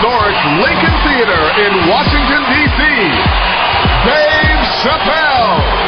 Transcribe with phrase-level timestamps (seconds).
[0.00, 2.80] historic Lincoln Theater in Washington, D.C.,
[4.08, 5.79] Dave Chappelle.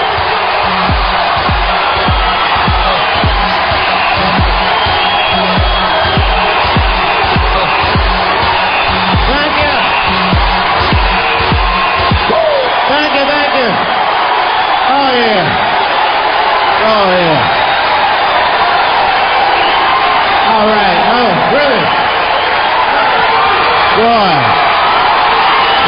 [24.12, 24.36] Boy.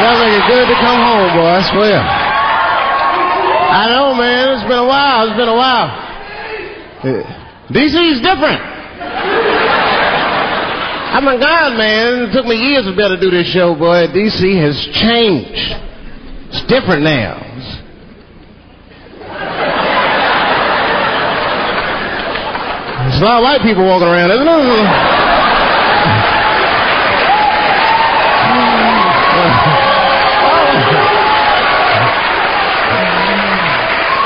[0.01, 1.45] Sounds like it's good to come home, boy.
[1.45, 1.99] I swear.
[3.69, 4.49] I know, man.
[4.57, 5.27] It's been a while.
[5.29, 5.89] It's been a while.
[7.05, 7.21] Uh,
[7.69, 8.61] DC is different.
[8.61, 8.65] Oh,
[11.15, 12.23] I'm a God, man.
[12.29, 14.07] It took me years to be able to do this show, boy.
[14.09, 15.75] DC has changed.
[16.49, 17.37] It's different now.
[17.37, 17.81] It's-
[23.05, 25.14] There's a lot of white people walking around, isn't there?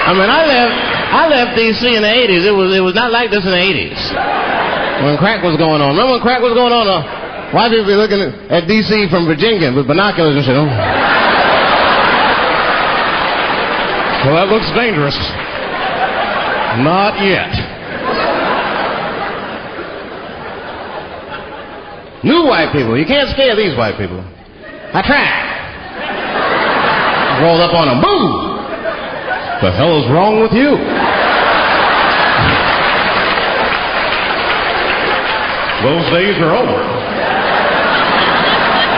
[0.09, 0.73] I mean, I left,
[1.13, 2.41] I left DC in the '80s.
[2.41, 4.49] It was, it was not like this in the '80s
[5.03, 5.95] when crack was going on.
[5.95, 6.87] Remember when crack was going on?
[6.87, 8.19] Uh, white people be looking
[8.51, 10.55] at DC from Virginia with binoculars and shit.
[10.55, 10.65] Oh.
[14.25, 15.15] Well, that looks dangerous.
[16.83, 17.53] Not yet.
[22.23, 22.97] New white people.
[22.99, 24.19] You can't scare these white people.
[24.19, 25.47] I tried.
[27.41, 28.01] Rolled up on them.
[28.01, 28.48] Boom!
[29.61, 30.71] The hell is wrong with you?
[35.83, 36.79] Those days are over.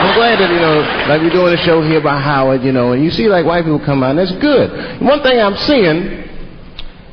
[0.01, 2.93] I'm glad that, you know, like we're doing a show here by Howard, you know,
[2.93, 5.01] and you see like white people come out, and that's good.
[5.01, 6.29] One thing I'm seeing,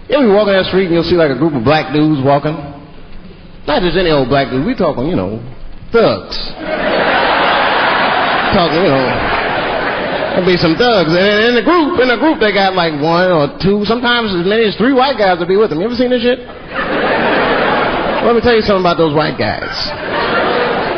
[0.08, 2.20] you'll be walking down the street and you'll see like a group of black dudes
[2.22, 2.52] walking.
[3.66, 4.64] Not just any old black dude.
[4.64, 5.40] We talking, you know,
[5.92, 6.36] thugs.
[8.52, 9.37] talking, you know,
[10.38, 11.10] there'll be some thugs.
[11.10, 14.46] And in the group, in the group, they got like one or two, sometimes as
[14.46, 15.82] many as three white guys will be with them.
[15.82, 16.38] You ever seen this shit?
[18.22, 19.66] Let me tell you something about those white guys.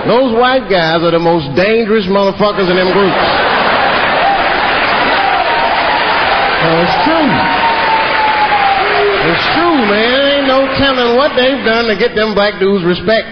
[0.05, 3.25] Those white guys are the most dangerous motherfuckers in them groups.
[6.61, 7.33] Oh, it's true.
[9.25, 10.21] It's true, man.
[10.37, 13.25] Ain't no telling what they've done to get them black dudes respect.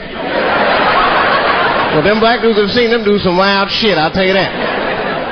[1.92, 4.67] Well, them black dudes have seen them do some wild shit, I'll tell you that.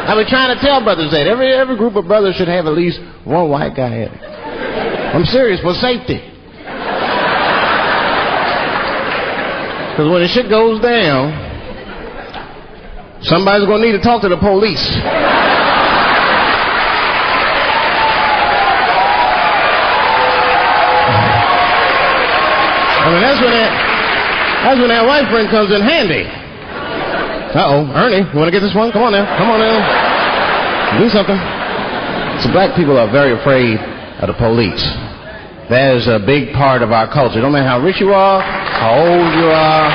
[0.06, 1.26] I've been trying to tell brothers that.
[1.26, 4.22] Every, every group of brothers should have at least one white guy in it.
[4.22, 6.22] I'm serious, for safety.
[9.90, 11.34] Because when the shit goes down,
[13.22, 14.86] somebody's going to need to talk to the police.
[23.02, 23.70] I mean, that's when that,
[24.62, 26.45] that's when that white friend comes in handy.
[27.56, 28.92] Uh-oh, Ernie, you want to get this one?
[28.92, 31.00] Come on now, come on now.
[31.00, 31.40] Do something.
[32.44, 33.80] So black people are very afraid
[34.20, 34.84] of the police.
[35.72, 37.40] That is a big part of our culture.
[37.40, 39.88] Don't matter how rich you are, how old you are.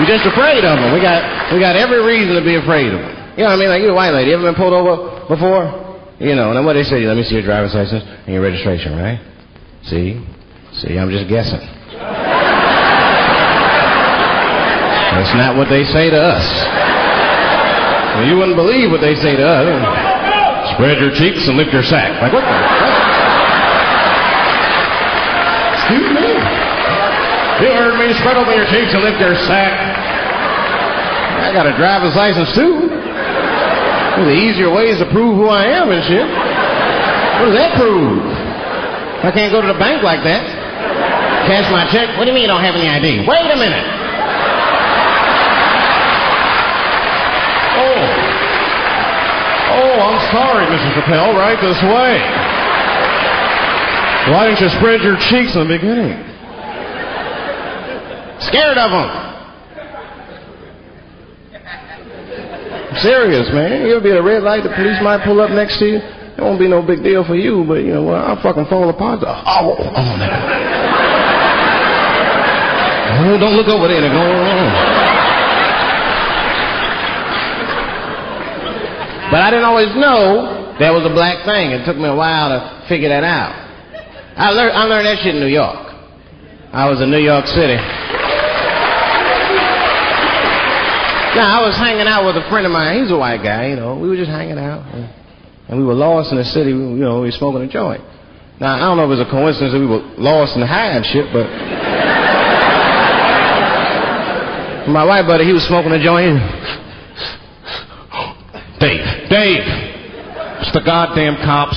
[0.00, 0.96] We're just afraid of them.
[0.96, 3.12] We got we got every reason to be afraid of them.
[3.36, 3.68] You know what I mean?
[3.68, 4.30] Like you a white lady.
[4.30, 5.68] You ever been pulled over before?
[6.18, 8.42] You know, and then what they say, let me see your driver's license and your
[8.42, 9.20] registration, right?
[9.84, 10.18] See?
[10.80, 11.77] See, I'm just guessing.
[15.18, 16.46] That's not what they say to us.
[18.14, 19.66] Well, you wouldn't believe what they say to us.
[20.78, 22.22] Spread your cheeks and lift your sack.
[22.22, 22.54] Like what the?
[25.74, 26.28] Excuse me?
[27.66, 28.14] You heard me.
[28.22, 29.74] Spread open your cheeks and lift your sack.
[31.42, 32.86] I got a driver's license too.
[32.86, 36.26] Well, the easier ways to prove who I am and shit.
[37.42, 38.22] What does that prove?
[39.26, 40.46] I can't go to the bank like that.
[41.50, 42.14] Cash my check.
[42.18, 43.26] What do you mean you don't have any ID?
[43.26, 43.98] Wait a minute.
[47.78, 48.26] Oh.
[49.88, 50.92] Oh, I'm sorry, Mrs.
[51.00, 51.32] Chappelle.
[51.32, 52.20] Right this way.
[54.30, 56.12] Why didn't you spread your cheeks in the beginning?
[58.52, 59.08] Scared of them.
[62.90, 63.86] I'm Serious, man.
[63.86, 65.96] You'll be at a red light, the police might pull up next to you.
[65.96, 68.20] It won't be no big deal for you, but you know, what?
[68.20, 69.20] I'll fucking fall apart.
[69.24, 70.28] Oh, oh, oh, no.
[73.18, 74.00] Oh, don't look over there.
[74.02, 75.07] Going on.
[79.30, 81.72] But I didn't always know that was a black thing.
[81.72, 83.52] It took me a while to figure that out.
[84.38, 85.84] I learned, I learned that shit in New York.
[86.72, 87.76] I was in New York City.
[91.36, 93.02] Now, I was hanging out with a friend of mine.
[93.02, 93.96] He's a white guy, you know.
[93.96, 94.86] We were just hanging out.
[94.94, 95.10] And,
[95.68, 96.70] and we were lost in the city.
[96.70, 98.00] You know, we were smoking a joint.
[98.60, 100.96] Now, I don't know if it was a coincidence that we were lost and high
[100.96, 101.46] and shit, but...
[104.88, 106.40] My white buddy, he was smoking a joint.
[108.80, 109.64] Dave, Dave,
[110.60, 111.76] it's the goddamn cops.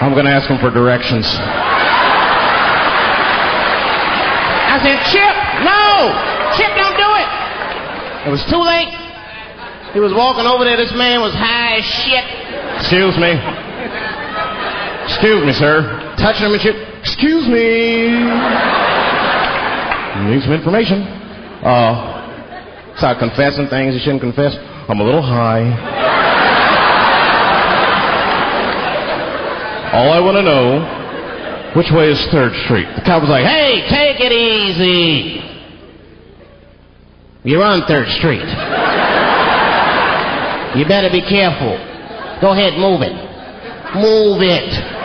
[0.00, 1.26] I'm going to ask him for directions.
[4.70, 5.34] I said, Chip,
[5.66, 6.14] no!
[6.56, 7.28] Chip, don't do it!
[8.28, 8.94] It was too late.
[9.94, 10.76] He was walking over there.
[10.76, 12.24] This man was high as shit.
[12.78, 13.69] Excuse me.
[15.20, 16.16] Excuse me, sir.
[16.16, 16.74] Touching him and shit.
[17.00, 18.08] Excuse me.
[20.32, 21.02] Need some information.
[21.60, 24.56] Uh, start confessing things you shouldn't confess.
[24.88, 25.68] I'm a little high.
[29.92, 32.88] All I want to know, which way is 3rd Street?
[32.96, 35.44] The cop was like, hey, take it easy.
[37.44, 38.48] You're on 3rd Street.
[40.80, 41.76] You better be careful.
[42.40, 43.12] Go ahead, move it.
[43.96, 44.96] Move it.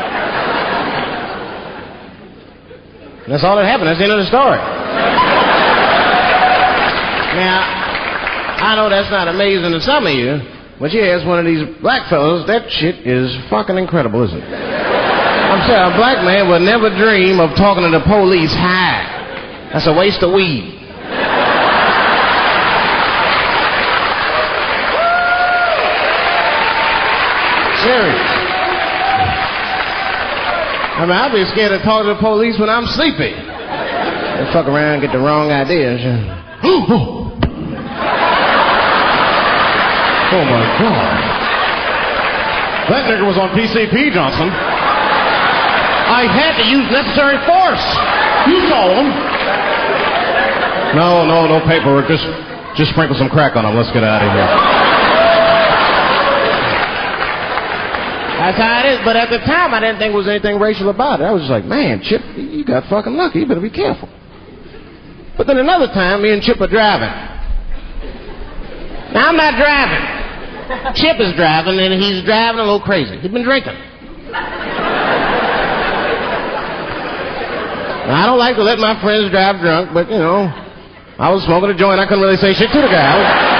[3.27, 3.87] That's all that happened.
[3.89, 4.57] That's the end of the story.
[7.35, 7.57] Now,
[8.61, 10.39] I know that's not amazing to some of you,
[10.79, 14.53] but you ask one of these black fellows, that shit is fucking incredible, isn't it?
[14.53, 19.69] I'm saying a black man would never dream of talking to the police high.
[19.73, 20.81] That's a waste of weed.
[27.83, 28.34] Serious.
[30.95, 33.35] I mean, I'd be scared to talk to the police when I'm sleepy.
[33.35, 35.99] They fuck around and get the wrong ideas.
[40.31, 41.19] Oh my God.
[42.89, 44.47] That nigger was on PCP, Johnson.
[44.47, 47.83] I had to use necessary force.
[48.47, 49.07] You saw him.
[50.95, 52.07] No, no, no paperwork.
[52.07, 52.23] Just,
[52.77, 53.75] just sprinkle some crack on him.
[53.75, 54.94] Let's get out of here.
[58.45, 58.99] That's how it is.
[59.03, 61.23] But at the time, I didn't think there was anything racial about it.
[61.23, 63.39] I was just like, man, Chip, you got fucking lucky.
[63.39, 64.07] You better be careful.
[65.35, 67.09] But then another time, me and Chip are driving.
[69.13, 70.93] Now, I'm not driving.
[70.93, 73.17] Chip is driving, and he's driving a little crazy.
[73.17, 73.73] He's been drinking.
[78.05, 80.45] Now, I don't like to let my friends drive drunk, but, you know,
[81.17, 81.99] I was smoking a joint.
[81.99, 83.01] I couldn't really say shit to the guy.
[83.01, 83.55] I was-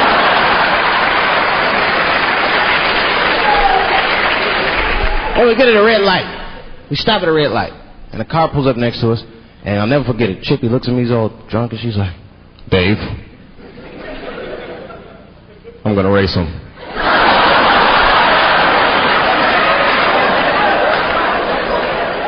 [5.36, 6.88] And we get at a red light.
[6.90, 7.74] We stop at a red light.
[8.14, 9.22] And a car pulls up next to us.
[9.66, 10.44] And I'll never forget it.
[10.44, 12.16] Chippy looks at me, he's all drunk, and she's like,
[12.70, 12.98] Dave,
[15.84, 16.46] I'm going to race him.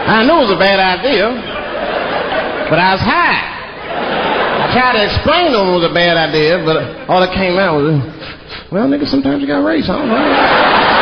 [0.07, 1.30] I knew it was a bad idea,
[2.69, 3.57] but I was high.
[4.65, 7.59] I tried to explain to him it was a bad idea, but all that came
[7.59, 8.01] out was,
[8.71, 9.88] well, nigga, sometimes you got to race.
[9.88, 10.96] I don't know.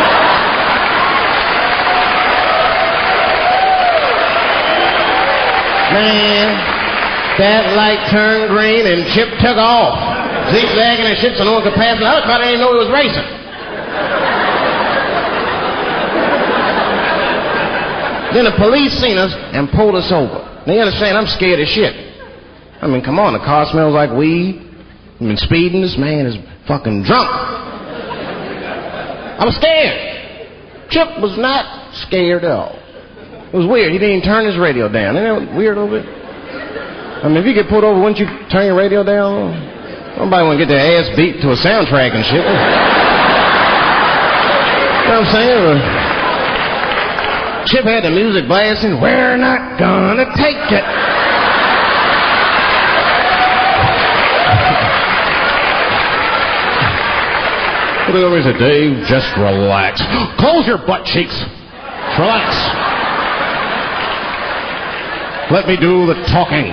[5.96, 6.52] Man,
[7.40, 9.96] that light turned green and Chip took off,
[10.52, 12.04] zigzagging and shit so no one could pass him.
[12.04, 13.24] I was to even know he was racing.
[18.36, 20.44] Then the police seen us and pulled us over.
[20.68, 21.96] Now you understand, I'm scared as shit.
[22.82, 24.60] I mean, come on, the car smells like weed.
[25.14, 25.82] I've been speeding.
[25.82, 26.36] This man is
[26.68, 27.30] fucking drunk.
[29.40, 30.90] I was scared.
[30.90, 32.78] Chip was not scared at all.
[33.56, 33.96] It was weird.
[33.96, 35.16] He didn't even turn his radio down.
[35.16, 36.04] Isn't that weird a little bit?
[36.04, 39.56] I mean, if you get pulled over, wouldn't you turn your radio down?
[40.20, 42.44] Nobody want to get their ass beat to a soundtrack and shit.
[42.44, 42.52] You
[45.08, 45.80] know what I'm saying?
[47.72, 49.00] Chip had the music blasting.
[49.00, 50.84] We're not gonna take it.
[58.12, 60.04] Look over and say, Dave, just relax.
[60.44, 61.34] Close your butt cheeks.
[62.20, 62.85] Relax.
[65.56, 66.68] Let me do the talking.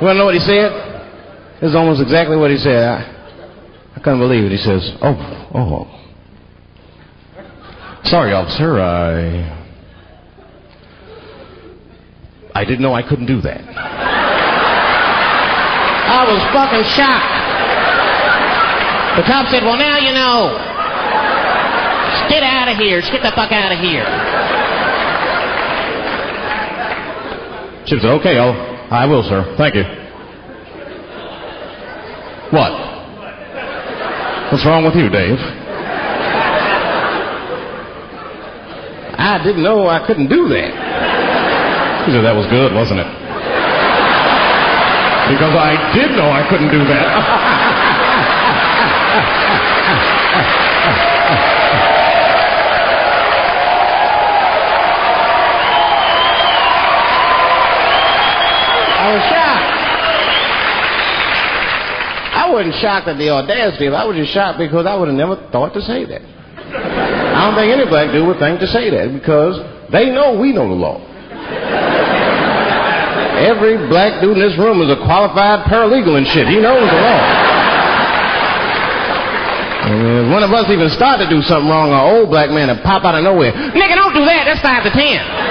[0.00, 0.72] To know what he said?
[1.60, 2.88] Is almost exactly what he said.
[2.88, 3.04] I,
[3.96, 4.52] I couldn't believe it.
[4.52, 5.12] He says, "Oh,
[5.52, 5.86] oh,
[8.04, 8.80] Sorry, officer.
[8.80, 9.44] I.
[12.54, 13.60] I didn't know I couldn't do that.
[16.08, 17.36] I was fucking shocked."
[19.20, 20.56] The cop said, "Well, now you know.
[22.30, 23.02] Get out of here.
[23.02, 24.45] Just get the fuck out of here."
[27.86, 28.50] Chip said, okay, I'll,
[28.90, 29.54] I will, sir.
[29.56, 29.84] Thank you.
[32.50, 32.72] What?
[34.50, 35.38] What's wrong with you, Dave?
[39.18, 42.06] I didn't know I couldn't do that.
[42.06, 43.06] He said, that was good, wasn't it?
[45.30, 47.06] Because I did know I couldn't do that.
[59.06, 59.70] I was shocked.
[62.34, 63.86] I wasn't shocked at the audacity.
[63.86, 66.22] I was just shocked because I would have never thought to say that.
[66.26, 70.50] I don't think any black dude would think to say that because they know we
[70.52, 70.98] know the law.
[73.38, 76.48] Every black dude in this room is a qualified paralegal and shit.
[76.48, 77.22] He knows the law.
[79.86, 82.74] And if one of us even start to do something wrong, an old black man
[82.74, 83.52] will pop out of nowhere.
[83.52, 84.50] Nigga, don't do that.
[84.50, 85.45] That's five to ten.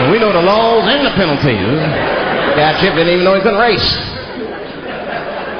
[0.00, 1.76] Well, we know the laws and the penalties.
[2.56, 3.84] Guy Chip didn't even know he couldn't race.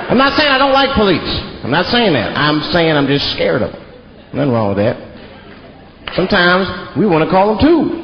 [0.09, 1.29] I'm not saying I don't like police.
[1.61, 2.33] I'm not saying that.
[2.39, 3.85] I'm saying I'm just scared of them.
[4.33, 4.97] Nothing wrong with that.
[6.17, 8.01] Sometimes we want to call them too.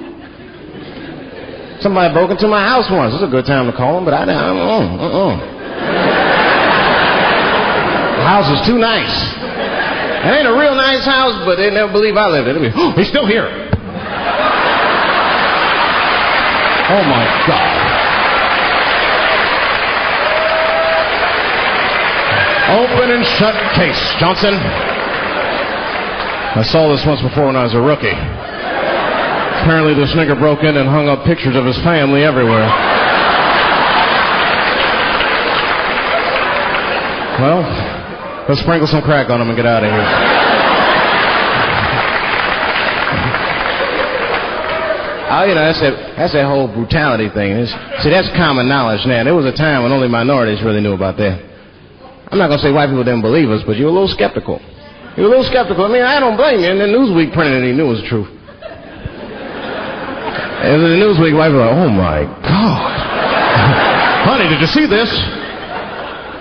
[1.80, 3.14] Somebody broke into my house once.
[3.14, 4.36] It's a good time to call them, but I don't.
[4.36, 5.36] Uh, uh, uh.
[8.16, 9.08] The house is too nice.
[10.20, 12.72] It ain't a real nice house, but they never believe I lived in it.
[12.76, 13.65] Oh, he's still here.
[16.88, 18.06] Oh my God.
[22.78, 24.54] Open and shut case, Johnson.
[26.54, 28.14] I saw this once before when I was a rookie.
[29.66, 32.66] Apparently, this nigger broke in and hung up pictures of his family everywhere.
[37.42, 37.66] Well,
[38.48, 40.45] let's sprinkle some crack on him and get out of here.
[45.28, 47.50] Oh, you know, that's that, that's that whole brutality thing.
[47.50, 49.24] It's, see, that's common knowledge now.
[49.24, 51.42] There was a time when only minorities really knew about that.
[52.30, 54.08] I'm not going to say white people didn't believe us, but you were a little
[54.14, 54.62] skeptical.
[55.16, 55.84] You were a little skeptical.
[55.84, 56.70] I mean, I don't blame you.
[56.70, 58.30] And then Newsweek printed it, he knew it was truth.
[60.56, 62.96] And the Newsweek, white people like, oh my God.
[64.30, 65.10] Honey, did you see this?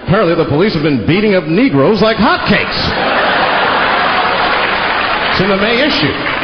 [0.06, 2.80] Apparently, the police have been beating up Negroes like hotcakes.
[5.34, 6.35] It's in the May issue.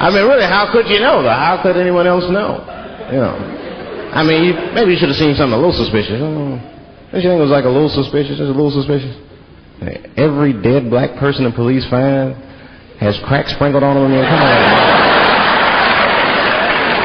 [0.00, 1.28] I mean, really, how could you know, though?
[1.28, 2.64] How could anyone else know?
[3.12, 3.36] You know.
[4.16, 6.18] I mean, you, maybe you should have seen something a little suspicious.
[6.18, 8.38] Don't you think it was like a little suspicious?
[8.38, 9.14] Just a little suspicious?
[10.16, 12.34] Every dead black person the police find
[12.98, 14.12] has crack sprinkled on them.
[14.12, 15.10] Come on.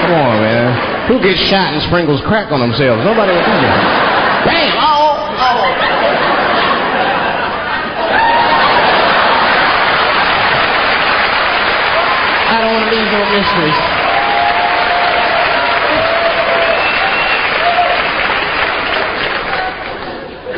[0.01, 1.07] Come on, man.
[1.07, 3.03] Who gets shot and sprinkles crack on themselves?
[3.03, 4.45] Nobody would do that.
[4.45, 4.77] Damn!
[4.77, 5.65] Oh, oh.
[12.45, 12.85] I don't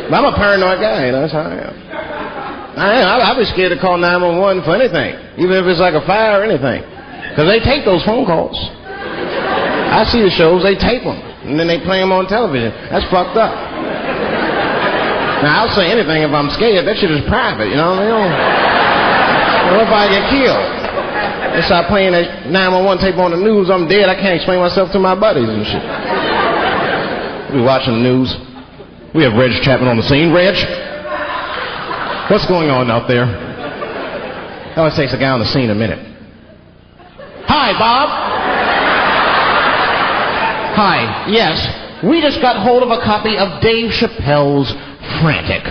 [0.08, 1.76] But I'm a paranoid guy, you know, that's how I am.
[2.78, 3.20] I am.
[3.20, 6.44] I'd be scared to call 911 for anything, even if it's like a fire or
[6.44, 6.80] anything.
[7.34, 8.56] Because they take those phone calls.
[8.56, 12.72] I see the shows, they tape them, and then they play them on television.
[12.88, 13.52] That's fucked up.
[15.42, 16.86] Now, I'll say anything if I'm scared.
[16.86, 18.30] That shit is private, you know what I mean?
[19.74, 20.77] What if I get killed?
[21.54, 24.92] They start playing that 911 tape on the news, I'm dead, I can't explain myself
[24.92, 25.82] to my buddies and shit.
[27.54, 28.36] We watching the news.
[29.14, 30.32] We have Reg Chapman on the scene.
[30.32, 30.54] Reg,
[32.30, 33.24] what's going on out there?
[33.24, 35.98] It always takes a guy on the scene a minute.
[37.48, 38.08] Hi, Bob.
[40.76, 41.26] Hi.
[41.32, 44.70] Yes, we just got hold of a copy of Dave Chappelle's
[45.20, 45.64] Frantic.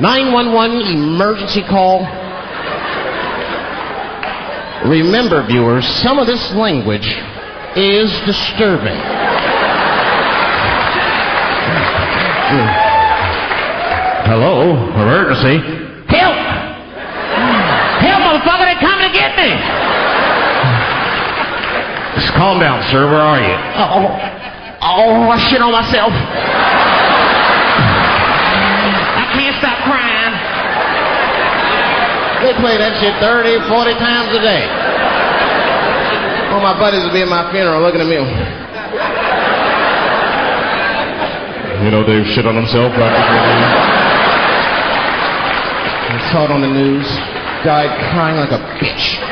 [0.00, 2.00] 911 emergency call.
[4.84, 7.06] Remember, viewers, some of this language
[7.76, 8.98] is disturbing.
[14.26, 15.62] Hello, emergency.
[16.10, 16.34] Help!
[18.02, 19.54] Help, motherfucker, they're coming to get me!
[22.18, 23.06] Just calm down, sir.
[23.06, 23.54] Where are you?
[23.78, 24.18] Oh, oh,
[24.82, 26.12] oh I shit on myself.
[29.14, 30.31] I can't stop crying.
[32.42, 34.66] They play that shit 30, 40 times a day.
[36.50, 38.18] All my buddies will be at my funeral looking at me.
[41.86, 43.38] You know Dave shit on himself practically.
[46.12, 47.06] I saw it on the news.
[47.62, 49.22] Died crying like a bitch.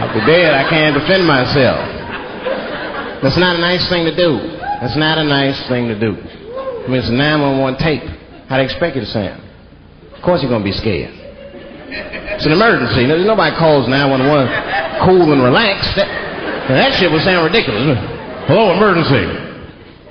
[0.00, 0.54] I'll be dead.
[0.54, 1.80] I can't defend myself.
[3.22, 4.38] That's not a nice thing to do.
[4.80, 6.39] That's not a nice thing to do.
[6.90, 8.02] Mean, it's a 911 tape.
[8.48, 9.42] How you expect you to sound?
[10.12, 11.14] Of course you're going to be scared.
[12.34, 13.06] It's an emergency.
[13.06, 15.94] Nobody calls 911 cool and relaxed.
[15.96, 16.08] That,
[16.68, 17.96] that shit would sound ridiculous.
[18.46, 19.22] Hello, emergency.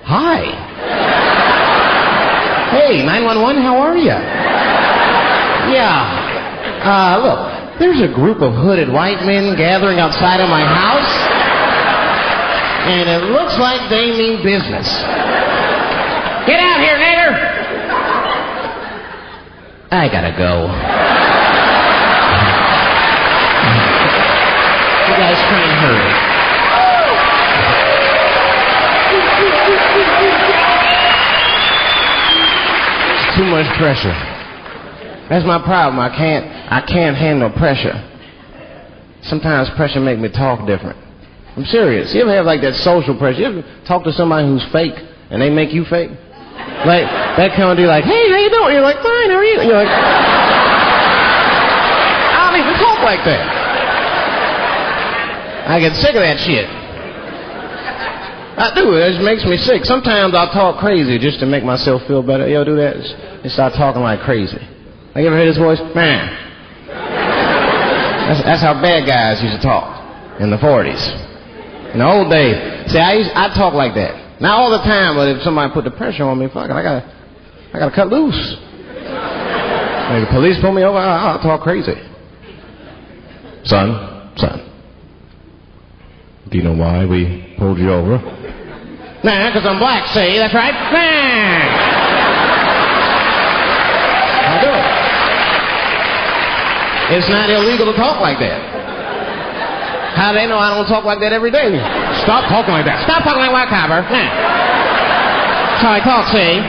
[0.03, 0.69] Hi.
[2.71, 4.15] Hey, 911, how are you?
[5.75, 6.79] Yeah.
[6.79, 11.13] Uh, look, there's a group of hooded white men gathering outside of my house,
[12.87, 14.87] and it looks like they mean business.
[16.47, 17.49] Get out here, nigger!
[19.91, 20.69] I gotta go.
[25.09, 26.09] You guys try and hurry.
[33.15, 34.13] It's too much pressure.
[35.29, 35.99] That's my problem.
[35.99, 38.05] I can't I can't handle pressure.
[39.23, 40.97] Sometimes pressure make me talk different.
[41.57, 42.13] I'm serious.
[42.13, 43.39] You ever have like that social pressure?
[43.41, 44.93] You ever talk to somebody who's fake
[45.29, 46.11] and they make you fake?
[46.87, 47.03] Like
[47.35, 48.71] that kind of like, hey, how you doing?
[48.71, 49.59] You're like, fine, how are you?
[49.67, 49.91] You're like
[52.29, 53.43] I don't even talk like that.
[55.69, 56.65] I get sick of that shit.
[58.59, 58.95] I do.
[58.95, 59.85] It just makes me sick.
[59.85, 62.43] Sometimes I'll talk crazy just to make myself feel better.
[62.47, 62.95] Ever do that?
[63.43, 64.59] Just start talking like crazy.
[65.15, 65.79] You ever heard this voice?
[65.95, 66.27] Man.
[68.29, 69.99] That's, that's how bad guys used to talk
[70.39, 71.93] in the 40s.
[71.93, 72.91] In the old days.
[72.91, 74.28] See, I, used, I talk like that.
[74.39, 76.81] Not all the time, but if somebody put the pressure on me, fuck it, I
[76.81, 77.03] gotta,
[77.73, 78.57] I gotta cut loose.
[80.09, 81.93] Maybe the police pull me over, I'll, I'll talk crazy.
[83.65, 84.65] Son, son.
[86.49, 88.17] Do you know why we pulled you over?
[89.21, 90.37] Nah, because I'm black, see?
[90.39, 90.73] That's right.
[90.73, 91.99] Nah.
[94.49, 94.99] I do it.
[97.17, 98.79] It's not illegal to talk like that.
[100.15, 101.69] How do they know I don't talk like that every day?
[102.23, 103.03] Stop talking like that.
[103.03, 104.01] Stop talking like white copper.
[104.01, 104.29] Nah.
[105.79, 106.59] That's how I talk, see?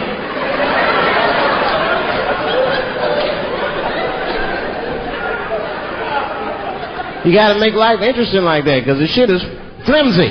[7.29, 9.43] You gotta make life interesting like that, because the shit is
[9.85, 10.31] flimsy.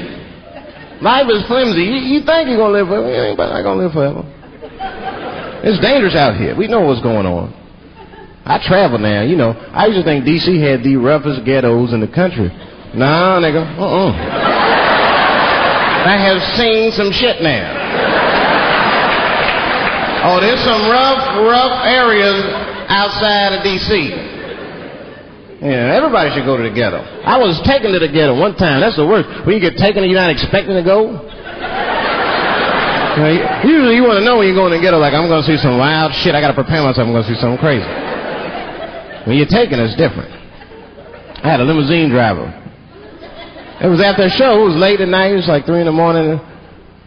[1.02, 1.84] Life is flimsy.
[1.84, 4.24] You, you think you're gonna live forever, you ain't not gonna live forever.
[5.64, 6.56] It's dangerous out here.
[6.56, 7.54] We know what's going on.
[8.46, 9.52] I travel now, you know.
[9.52, 12.48] I used to think DC had the roughest ghettos in the country.
[12.96, 13.78] Nah, nigga.
[13.78, 14.69] Uh-uh.
[16.06, 17.76] I have seen some shit now.
[20.22, 22.44] Oh, there's some rough, rough areas
[22.92, 23.92] outside of D.C.
[25.62, 27.00] Yeah, everybody should go to the ghetto.
[27.04, 28.80] I was taken to the ghetto one time.
[28.80, 29.28] That's the worst.
[29.46, 31.24] When you get taken and you're not expecting to go.
[33.16, 35.28] You know, usually you want to know when you're going to the ghetto, like, I'm
[35.28, 36.36] going to see some wild shit.
[36.36, 37.04] I got to prepare myself.
[37.08, 37.88] I'm going to see something crazy.
[39.28, 40.32] When you're taken, it's different.
[41.44, 42.48] I had a limousine driver.
[43.82, 44.62] It was after a show.
[44.62, 45.32] It was late at night.
[45.32, 46.40] It was like 3 in the morning.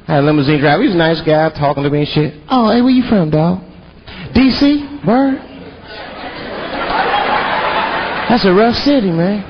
[0.08, 0.82] I had a limousine driver.
[0.82, 2.34] He was a nice guy talking to me and shit.
[2.48, 3.60] Oh, hey, where you from, dog?
[4.34, 5.00] D.C.?
[5.06, 5.38] Word?
[8.28, 9.44] That's a rough city, man.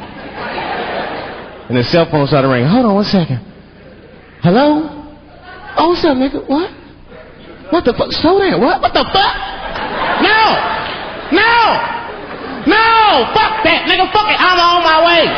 [1.68, 2.68] And the cell phone started ringing.
[2.68, 3.38] Hold on one second.
[4.42, 4.90] Hello?
[5.78, 6.42] Oh, what's up, nigga?
[6.48, 6.70] What?
[7.70, 8.10] What the fuck?
[8.12, 8.60] Slow down.
[8.60, 8.82] What?
[8.82, 9.34] What the fuck?
[10.20, 10.58] No!
[11.30, 11.54] No!
[12.66, 13.30] No!
[13.32, 14.10] Fuck that, nigga.
[14.12, 14.36] Fuck it.
[14.36, 15.30] I'm on my way.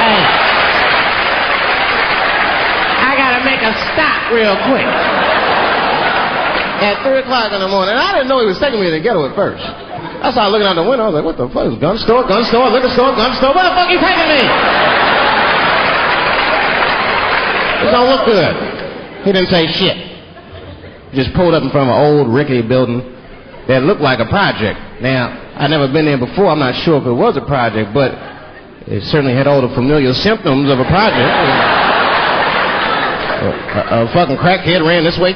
[0.00, 0.24] Hey.
[3.04, 3.14] I
[3.68, 4.88] a stop real quick.
[6.78, 7.94] At 3 o'clock in the morning.
[7.94, 9.60] I didn't know he was taking me to the ghetto at first.
[9.60, 11.04] I started looking out the window.
[11.04, 11.66] I was like, what the fuck?
[11.66, 13.54] Is gun store, gun store, liquor store, gun store?
[13.54, 14.42] Where the fuck you taking me?
[17.82, 18.54] This don't look good.
[19.26, 19.96] He didn't say shit.
[21.14, 23.02] Just pulled up in front of an old rickety building
[23.66, 25.02] that looked like a project.
[25.02, 26.46] Now, I'd never been there before.
[26.46, 28.14] I'm not sure if it was a project, but
[28.86, 31.87] it certainly had all the familiar symptoms of a project.
[33.38, 35.34] A, a, a fucking crackhead ran this way.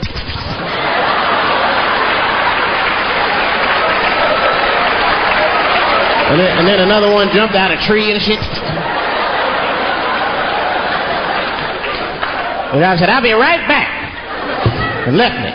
[6.32, 8.40] And then, and then another one jumped out a tree and shit.
[12.72, 13.86] And I said, I'll be right back.
[15.06, 15.52] And left me.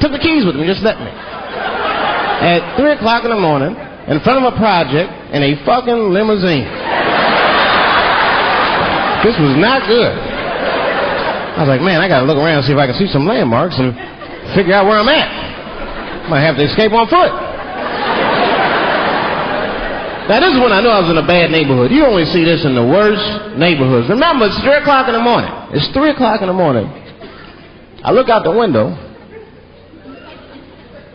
[0.00, 1.06] Took the keys with me, just left me.
[1.06, 3.70] At 3 o'clock in the morning,
[4.10, 6.66] in front of a project, in a fucking limousine.
[9.22, 10.35] This was not good.
[11.56, 13.24] I was like, man, I gotta look around and see if I can see some
[13.24, 13.96] landmarks and
[14.52, 16.28] figure out where I'm at.
[16.28, 17.32] Might have to escape on foot.
[20.28, 21.92] Now, this is when I knew I was in a bad neighborhood.
[21.92, 24.08] You only see this in the worst neighborhoods.
[24.10, 25.50] Remember, it's 3 o'clock in the morning.
[25.70, 26.84] It's 3 o'clock in the morning.
[28.02, 28.90] I look out the window.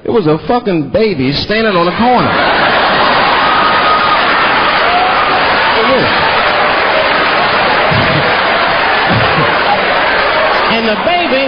[0.03, 2.31] It was a fucking baby standing on the corner.
[10.81, 11.45] And the baby,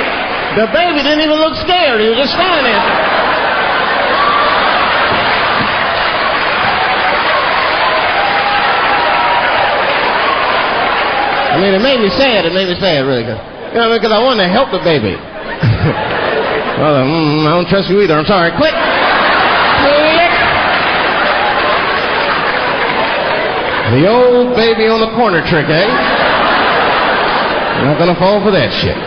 [0.62, 1.98] the baby didn't even look scared.
[1.98, 2.84] He was just standing there.
[11.50, 12.46] I mean, it made me sad.
[12.46, 13.42] It made me sad, really good.
[13.74, 15.18] You know, because I wanted to help the baby.
[16.74, 18.18] Well, mm, I don't trust you either.
[18.18, 18.50] I'm sorry.
[18.58, 18.74] Click.
[18.74, 20.34] Click.
[23.94, 25.86] The old baby on the corner trick, eh?
[27.86, 28.98] Not gonna fall for that shit.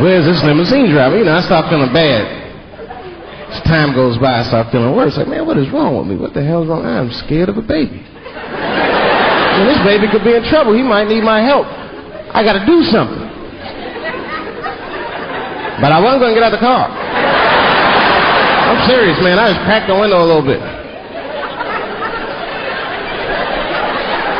[0.00, 1.16] Where's this limousine driver?
[1.18, 2.44] You know, I start feeling bad.
[3.52, 5.16] As time goes by, I start feeling worse.
[5.16, 6.16] Like, man, what is wrong with me?
[6.16, 6.84] What the hell's wrong?
[6.84, 8.04] I'm scared of a baby.
[8.04, 10.76] I this baby could be in trouble.
[10.76, 11.66] He might need my help.
[12.36, 13.24] I got to do something.
[15.80, 16.88] But I wasn't going to get out of the car.
[18.68, 19.38] I'm serious, man.
[19.38, 20.60] I just cracked the window a little bit.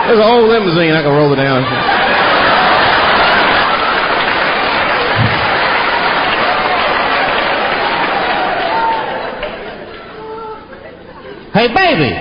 [0.06, 0.92] There's an old limousine.
[0.92, 1.64] I can roll it down.
[11.56, 12.12] Hey, baby.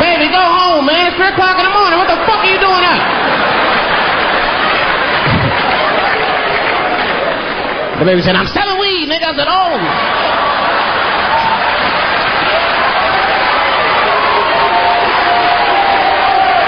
[0.00, 1.04] baby, go home, man.
[1.04, 2.00] It's 3 o'clock in the morning.
[2.00, 2.96] What the fuck are you doing up?
[8.00, 9.28] the baby said, I'm selling weed, nigga.
[9.28, 9.76] I said, oh.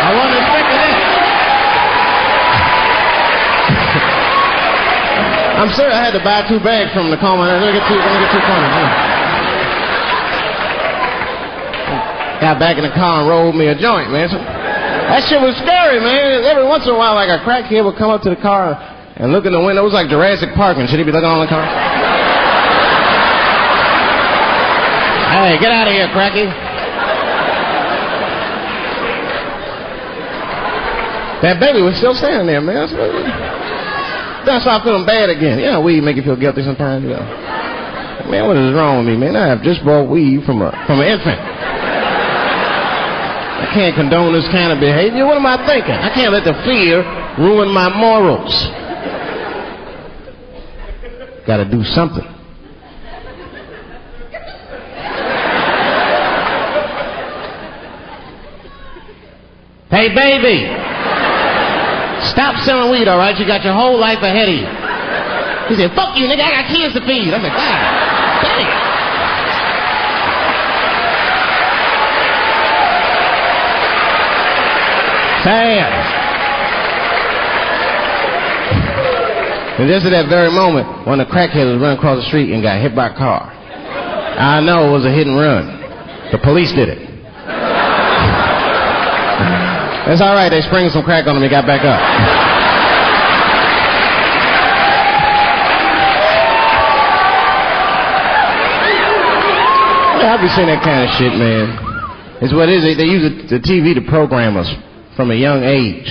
[0.04, 1.00] I wasn't expecting that.
[5.64, 7.48] I'm sorry I had to buy two bags from the coma.
[7.48, 9.15] Let me get two, let me get two corners.
[12.46, 14.30] Got back in the car and rolled me a joint, man.
[14.30, 16.46] So, that shit was scary, man.
[16.46, 18.78] Every once in a while, like a crackhead would come up to the car
[19.18, 19.82] and look in the window.
[19.82, 21.66] It was like Jurassic Park and should He'd be looking on the car.
[25.34, 26.46] hey, get out of here, cracky.
[31.42, 32.86] That baby was still standing there, man.
[34.46, 35.58] That's why I feeling bad again.
[35.58, 37.26] Yeah, weed make you feel guilty sometimes, you know.
[38.30, 39.34] Man, what is wrong with me, man?
[39.34, 41.55] I have just bought weed from a from an infant.
[43.76, 45.26] I can't condone this kind of behavior.
[45.26, 45.92] What am I thinking?
[45.92, 47.04] I can't let the fear
[47.36, 48.50] ruin my morals.
[51.46, 52.24] Got to do something.
[59.90, 60.72] Hey, baby.
[62.30, 63.38] Stop selling weed, all right?
[63.38, 64.64] You got your whole life ahead of you.
[65.68, 66.40] He said, fuck you, nigga.
[66.40, 67.28] I got kids to feed.
[67.28, 68.85] I'm like, God, dang.
[75.46, 75.92] Sad.
[79.78, 82.50] And just at that very moment, one of the crackheads was running across the street
[82.50, 83.46] and got hit by a car.
[83.46, 85.70] I know it was a hit and run.
[86.32, 86.98] The police did it.
[90.10, 90.48] That's all right.
[90.50, 91.42] They sprinkled some crack on him.
[91.44, 92.02] He got back up.
[100.26, 101.70] I'll be seeing that kind of shit, man.
[102.42, 102.82] It's what it is.
[102.82, 104.66] They, they use the TV to program us
[105.16, 106.06] from a young age.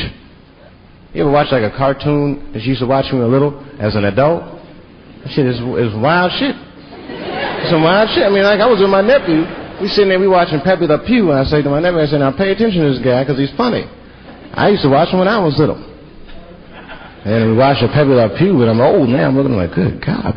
[1.14, 3.64] You ever watch like a cartoon that you used to watch when you were little
[3.80, 4.44] as an adult?
[5.24, 6.56] That shit is, is wild shit.
[7.70, 8.26] Some wild shit.
[8.26, 9.46] I mean, like I was with my nephew.
[9.82, 12.06] We sitting there, we watching Pepe Le Pew, and I say to my nephew, I
[12.08, 13.84] said, now pay attention to this guy because he's funny.
[14.54, 15.76] I used to watch him when I was little.
[17.26, 19.28] And we watched Pepe Le Pew, and I'm old now.
[19.28, 20.36] I'm looking like, good God,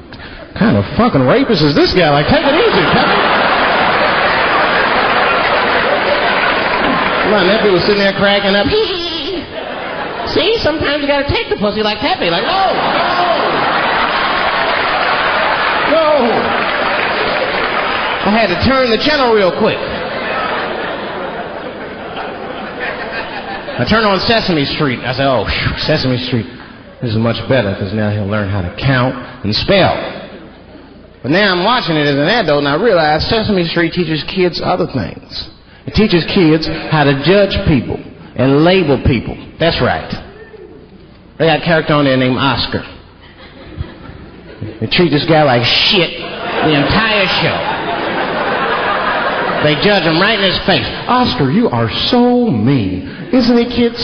[0.59, 2.11] kind of fucking rapist is this guy?
[2.11, 3.28] Like, take it easy, Pepe.
[7.31, 8.67] My nephew was sitting there cracking up.
[10.35, 12.29] See, sometimes you gotta take the pussy like Pepe.
[12.31, 13.05] Like, no, no,
[15.93, 16.59] no.
[18.29, 19.79] I had to turn the channel real quick.
[23.79, 24.99] I turned on Sesame Street.
[25.01, 26.47] I said, oh, whew, Sesame Street.
[27.01, 29.15] This is much better because now he'll learn how to count
[29.45, 29.95] and spell.
[31.23, 34.61] But now I'm watching it as an adult and I realize Sesame Street teaches kids
[34.61, 35.51] other things.
[35.89, 37.97] It teaches kids how to judge people
[38.37, 39.35] and label people.
[39.59, 40.11] That's right.
[41.39, 42.85] They got a character on there named Oscar.
[44.81, 47.57] They treat this guy like shit the entire show.
[49.65, 50.85] They judge him right in his face.
[51.09, 53.09] Oscar, you are so mean.
[53.33, 53.99] Isn't he, kids?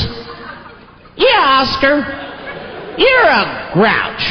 [1.17, 2.01] Yeah, Oscar.
[2.97, 4.25] You're a grouch.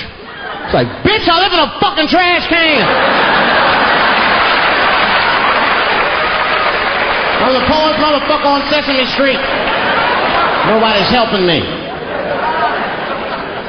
[0.65, 3.62] It's like, bitch, I live in a fucking trash can.
[7.43, 9.36] I'm the poorest motherfucker on Sesame Street.
[10.71, 11.60] Nobody's helping me.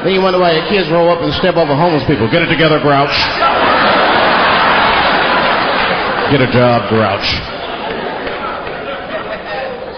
[0.07, 2.31] Then you wonder why your kids roll up and step over homeless people.
[2.31, 3.11] Get it together, grouch.
[6.31, 7.27] Get a job, grouch.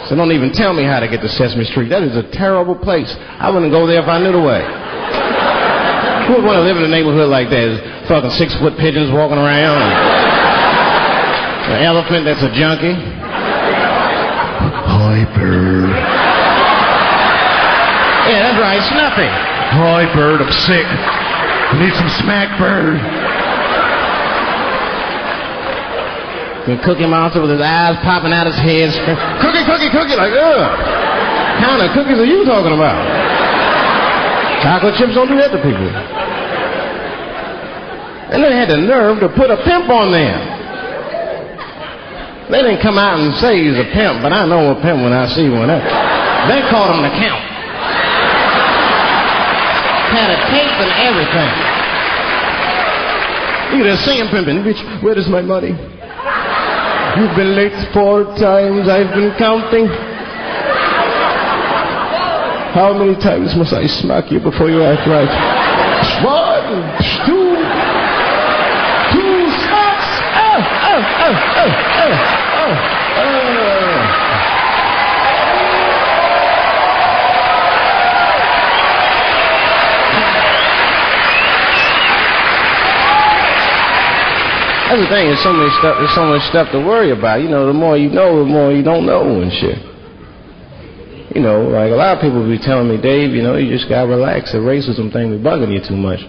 [0.10, 1.90] So don't even tell me how to get to Sesame Street.
[1.90, 3.14] That is a terrible place.
[3.38, 4.66] I wouldn't go there if I knew the way.
[6.26, 7.62] Who would want to live in a neighborhood like that?
[7.62, 9.86] There's fucking six foot pigeons walking around.
[11.68, 13.27] An elephant that's a junkie.
[15.18, 15.90] Hyper.
[18.30, 19.26] Yeah, that's right, Snuffy.
[19.26, 20.86] Hi, Bird, I'm sick.
[20.86, 23.02] I need some smack, Bird.
[26.70, 28.94] And Cookie Monster with his eyes popping out his head.
[29.42, 30.70] Cookie, cookie, cookie, like, ugh.
[31.66, 33.02] Kind of cookies are you talking about?
[34.62, 35.90] Chocolate chips don't do that to people.
[38.30, 40.47] And they had the nerve to put a pimp on there.
[42.50, 45.12] They didn't come out and say he's a pimp, but I know a pimp when
[45.12, 45.68] I see one.
[45.68, 47.44] They called him the count.
[50.16, 51.52] Had a cape and everything.
[53.76, 54.64] You just see him pimping.
[54.64, 55.76] Bitch, where is my money?
[57.20, 58.88] You've been late four times.
[58.88, 59.88] I've been counting.
[62.72, 65.28] How many times must I smack you before you act right?
[66.24, 67.60] One, two,
[69.12, 70.10] two smacks.
[70.32, 71.72] Oh, oh, oh, oh,
[72.08, 72.37] oh.
[84.88, 85.28] That's the thing.
[85.28, 85.96] There's so much stuff.
[86.00, 87.42] There's so much stuff to worry about.
[87.42, 89.78] You know, the more you know, the more you don't know and shit.
[91.36, 93.90] You know, like a lot of people be telling me, Dave, you know, you just
[93.90, 94.54] gotta relax.
[94.54, 96.22] The racism thing be bugging you too much.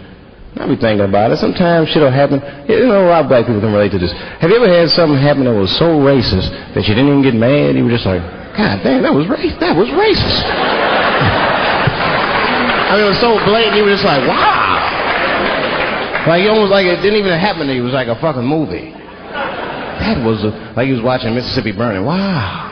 [0.58, 1.38] I be thinking about it.
[1.38, 2.42] Sometimes shit'll happen.
[2.66, 4.10] You know, a lot of black people can relate to this.
[4.42, 7.38] Have you ever had something happen that was so racist that you didn't even get
[7.38, 7.78] mad?
[7.78, 8.18] You were just like,
[8.58, 9.62] God damn, that was racist.
[9.62, 10.18] That was racist.
[12.90, 13.78] I mean, it was so blatant.
[13.78, 16.26] You were just like, wow.
[16.26, 17.82] Like it almost like it didn't even happen to you.
[17.82, 18.90] It was like a fucking movie.
[18.90, 22.04] That was a, like he was watching Mississippi Burning.
[22.04, 22.66] Wow.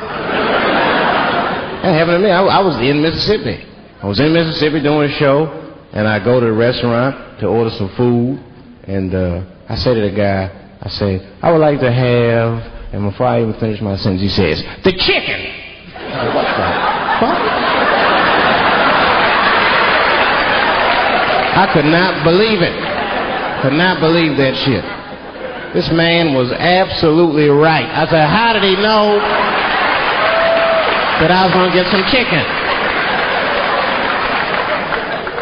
[1.86, 2.34] That happened to me.
[2.34, 3.62] I, I was in Mississippi.
[4.02, 5.46] I was in Mississippi doing a show,
[5.92, 8.42] and I go to the restaurant to order some food,
[8.84, 12.62] and uh, I said to the guy, I say, I would like to have,
[12.94, 15.40] and before I even finish my sentence, he says, the chicken.
[15.92, 16.54] Said, what the
[17.20, 17.38] fuck?
[21.56, 22.76] I could not believe it.
[23.62, 24.84] Could not believe that shit.
[25.74, 27.84] This man was absolutely right.
[27.84, 29.18] I said, how did he know
[31.20, 32.44] that I was going to get some chicken?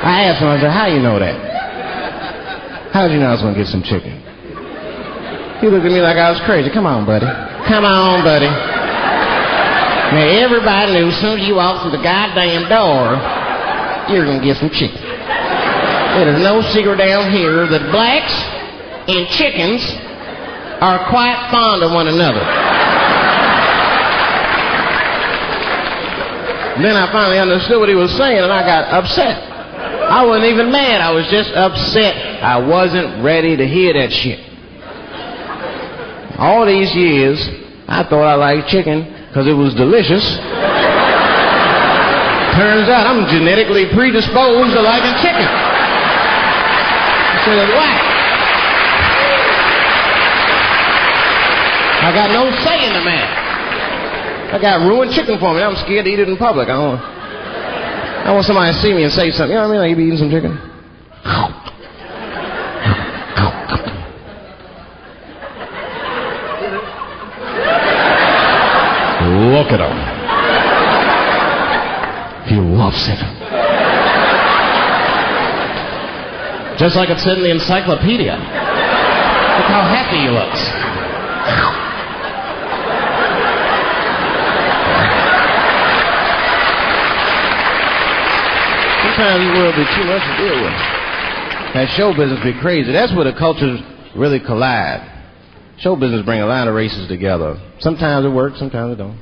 [0.02, 1.54] I asked him, I said, how you know that?
[2.94, 4.22] How did you know I was going to get some chicken?
[5.59, 6.70] He looked at me like I was crazy.
[6.70, 7.26] Come on, buddy.
[7.66, 8.46] Come on, buddy.
[8.46, 13.18] Now, everybody knew as soon as you walked through the goddamn door,
[14.14, 15.02] you're going to get some chicken.
[15.02, 18.30] It is no secret down here that blacks
[19.11, 19.83] and chickens
[20.78, 22.46] are quite fond of one another.
[26.78, 29.54] Then I finally understood what he was saying and I got upset.
[30.14, 32.14] I wasn't even mad, I was just upset.
[32.40, 34.38] I wasn't ready to hear that shit.
[36.38, 37.42] All these years,
[37.88, 40.22] I thought I liked chicken because it was delicious.
[42.55, 45.50] Turns out I'm genetically predisposed to liking chicken.
[47.35, 47.90] Instead of what?
[52.07, 53.35] I got no say in the matter.
[54.55, 55.61] I got ruined chicken for me.
[55.61, 56.68] I'm scared to eat it in public.
[56.68, 57.13] I want,
[58.24, 59.52] I want somebody to see me and say something.
[59.52, 59.84] You know what I mean?
[59.84, 60.56] Like you be eating some chicken.
[69.52, 69.98] Look at him.
[72.48, 73.20] He loves it.
[76.78, 78.34] Just like it said in the encyclopedia.
[78.34, 80.73] Look how happy he looks.
[89.14, 90.74] Sometimes the world be too much to deal with.
[91.79, 92.90] That show business be crazy.
[92.90, 93.79] That's where the cultures
[94.16, 95.07] really collide.
[95.79, 97.55] Show business bring a lot of races together.
[97.79, 99.16] Sometimes it works, sometimes it don't.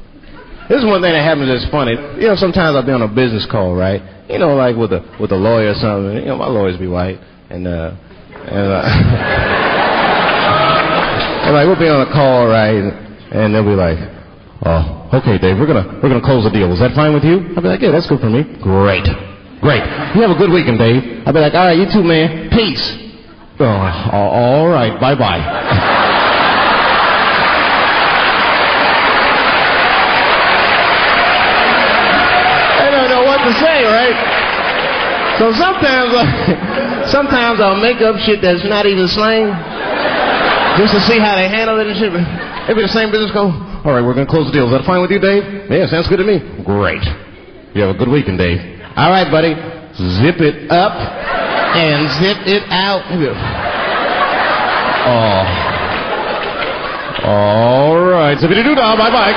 [0.68, 1.92] This is one thing that happens that's funny.
[1.92, 4.00] You know, sometimes I'll be on a business call, right?
[4.30, 6.16] You know, like with a with a lawyer or something.
[6.24, 8.80] You know, my lawyers be white, and uh, and uh,
[11.44, 12.80] and like we'll be on a call, right?
[13.32, 13.98] And they'll be like,
[14.64, 16.72] "Oh, okay, Dave, we're gonna we're gonna close the deal.
[16.72, 19.06] Is that fine with you?" I'll be like, "Yeah, that's good for me." Great,
[19.62, 19.82] great.
[20.14, 21.22] You have a good weekend, Dave.
[21.24, 22.50] I'll be like, "All right, you too, man.
[22.50, 22.82] Peace."
[23.60, 25.38] Oh, all right, bye bye.
[32.80, 34.16] I don't know what to say, right?
[35.38, 36.10] So sometimes,
[37.12, 39.48] sometimes I'll make up shit that's not even slang,
[40.78, 42.12] just to see how they handle it and shit.
[42.68, 43.50] It'll be the same business go.
[43.50, 44.66] All right, we're gonna close the deal.
[44.66, 45.70] Is that fine with you, Dave?
[45.70, 46.38] Yeah, sounds good to me.
[46.64, 47.02] Great.
[47.74, 48.71] You have a good weekend, Dave.
[48.94, 49.54] All right, buddy,
[49.96, 53.02] zip it up and zip it out.
[55.08, 55.62] Oh.
[57.24, 59.32] All right, zippity doo dah, bye bye.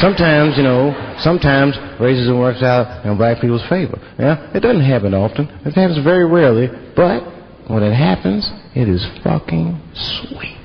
[0.00, 3.98] Sometimes, you know, sometimes racism works out in black people's favor.
[4.18, 5.46] Yeah, it doesn't happen often.
[5.64, 10.58] It happens very rarely, but when it happens, it is fucking sweet.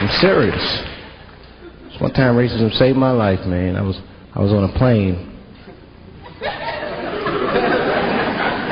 [0.00, 0.82] I'm serious.
[2.00, 3.76] One time racism saved my life, man.
[3.76, 4.00] I was
[4.34, 5.28] I was on a plane.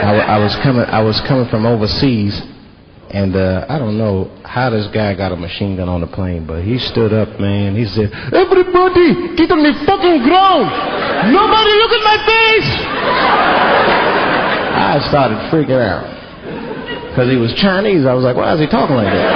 [0.01, 2.41] I, I was coming I was coming from overseas
[3.11, 6.47] and uh, I don't know how this guy got a machine gun on the plane,
[6.47, 7.75] but he stood up, man.
[7.75, 10.71] He said, Everybody, get on the fucking ground.
[11.35, 12.71] Nobody look at my face.
[14.79, 16.07] I started freaking out.
[17.11, 18.07] Because he was Chinese.
[18.07, 19.35] I was like, why is he talking like that?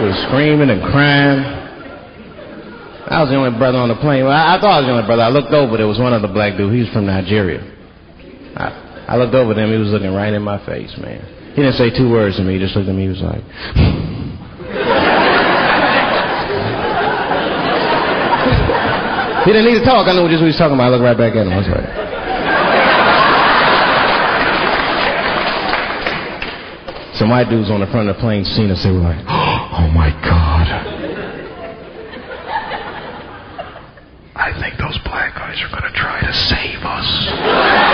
[0.00, 1.38] he was screaming and crying.
[3.06, 4.24] I was the only brother on the plane.
[4.24, 5.22] Well, I, I thought I was the only brother.
[5.22, 5.76] I looked over.
[5.76, 6.72] There was one other black dude.
[6.74, 7.73] He was from Nigeria.
[8.56, 9.70] I, I looked over at him.
[9.70, 11.20] He was looking right in my face, man.
[11.54, 12.54] He didn't say two words to me.
[12.54, 13.02] He just looked at me.
[13.02, 13.44] He was like,
[19.44, 20.08] he didn't need to talk.
[20.08, 20.86] I knew just what he was talking about.
[20.86, 21.52] I looked right back at him.
[21.52, 21.84] I was like,
[27.14, 28.82] Some white dudes on the front of the plane seen us.
[28.82, 30.66] They were like, oh my God.
[34.34, 37.93] I think those black guys are going to try to save us.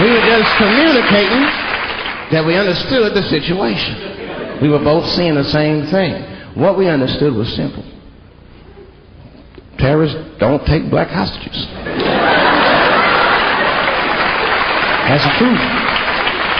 [0.00, 1.44] We were just communicating
[2.32, 4.60] that we understood the situation.
[4.60, 6.22] We were both seeing the same thing.
[6.54, 7.84] What we understood was simple.
[9.78, 11.66] Terrorists don't take black hostages.
[15.06, 15.60] That's the truth.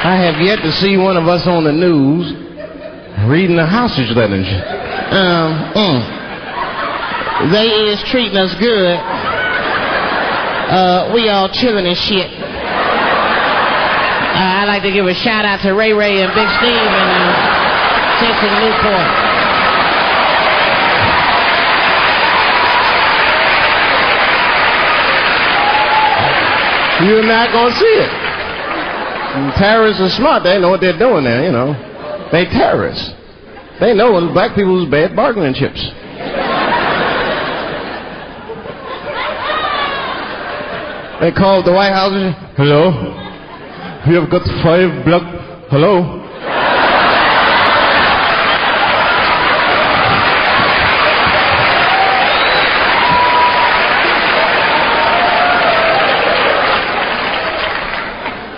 [0.04, 2.33] I have yet to see one of us on the news
[3.26, 4.46] reading the hostage letters.
[4.46, 6.24] Um, mm.
[7.52, 8.96] They is treating us good.
[10.64, 12.30] Uh, we all chilling and shit.
[14.33, 17.11] Uh, I'd like to give a shout out to Ray Ray and Big Steve and
[17.20, 19.24] uh, Simpson Newport.
[27.04, 28.11] You're not to see it.
[29.37, 30.44] And terrorists are smart.
[30.44, 31.74] They know what they're doing there, you know.
[32.33, 33.12] They terrorists.
[33.80, 35.90] They know when black people's bad bargaining chips.
[41.25, 42.13] They called the White House.
[42.55, 42.93] Hello?
[44.07, 45.23] We have got five black.
[45.71, 46.21] Hello?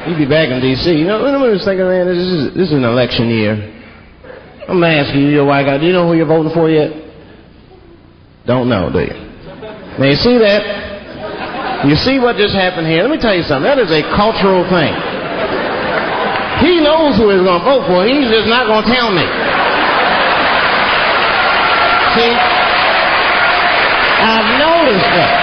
[0.09, 0.91] You'd be back in D.C.
[0.91, 3.55] You know, I was thinking, man, this is, this is an election year.
[4.69, 6.91] I'm asking to you, you're white guy, do you know who you're voting for yet?
[8.45, 9.15] Don't know, do you?
[10.01, 10.86] Now, you see that?
[11.85, 13.03] You see what just happened here?
[13.05, 13.69] Let me tell you something.
[13.69, 14.97] That is a cultural thing.
[16.65, 18.09] He knows who he's going to vote for.
[18.09, 19.27] He's just not going to tell me.
[22.17, 22.33] See?
[24.25, 25.37] I've noticed that.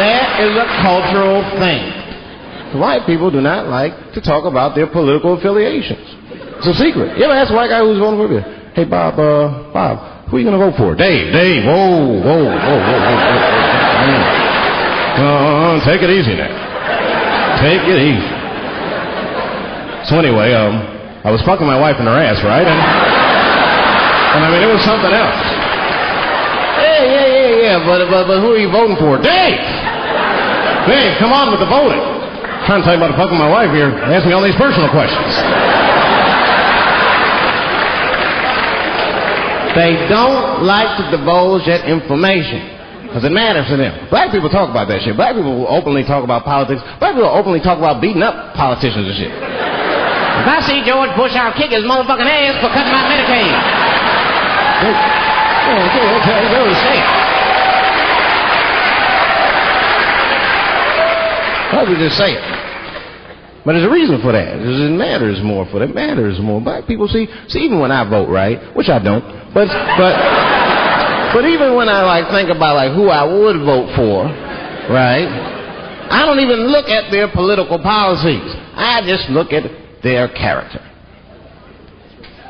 [0.00, 2.80] That is a cultural thing.
[2.80, 6.08] White people do not like to talk about their political affiliations.
[6.56, 7.18] It's a secret.
[7.18, 8.40] You ever ask a white guy who's voting for you?
[8.72, 10.96] Hey, Bob, uh, Bob, who are you going to vote for?
[10.96, 13.18] Dave, Dave, whoa, whoa, whoa, whoa, whoa,
[14.08, 14.41] whoa.
[15.12, 16.48] Uh, take it easy now.
[17.60, 18.28] Take it easy.
[20.08, 20.80] So anyway, um,
[21.22, 22.66] I was fucking my wife in her ass, right?
[22.66, 22.80] And,
[24.34, 25.42] and I mean, it was something else.
[26.80, 29.20] Yeah, yeah, yeah, yeah, but, but, but who are you voting for?
[29.20, 29.62] Dave!
[30.88, 32.00] Dave, come on with the voting.
[32.00, 33.90] I'm trying to you about fucking my wife here.
[34.10, 35.30] Ask me all these personal questions.
[39.76, 42.71] They don't like to divulge that information.
[43.12, 44.08] Because it matters to them.
[44.08, 45.12] Black people talk about that shit.
[45.20, 46.80] Black people openly talk about politics.
[46.96, 49.28] Black people openly talk about beating up politicians and shit.
[49.28, 53.52] If I see George Bush, I'll kick his motherfucking ass for cutting my Medicaid.
[54.80, 57.08] They, yeah, okay, okay, they really say it.
[61.76, 62.44] Why would just say it?
[63.64, 64.56] But there's a reason for that.
[64.56, 65.90] It matters more for that.
[65.90, 66.60] It matters more.
[66.60, 68.74] Black people see, see, even when I vote, right?
[68.74, 70.61] Which I don't, but but
[71.32, 74.24] but even when I like think about like who I would vote for,
[74.92, 75.28] right?
[76.12, 78.54] I don't even look at their political policies.
[78.74, 79.64] I just look at
[80.02, 80.80] their character.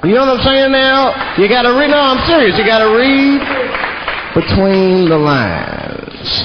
[0.02, 1.36] You know what I'm saying now?
[1.38, 2.58] You gotta read, no, I'm serious.
[2.58, 3.38] You gotta read
[4.34, 6.44] between the lines.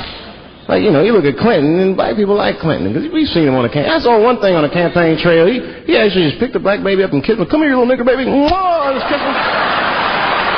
[0.67, 3.47] Like, you know, you look at Clinton, and black people like Clinton, because we've seen
[3.47, 3.89] him on the campaign.
[3.89, 5.47] I saw one thing on the campaign trail.
[5.47, 7.47] He, he actually just picked a black baby up and kissed him.
[7.47, 8.25] Come here, little nigger baby.
[8.25, 9.33] Mwah, just kissed him.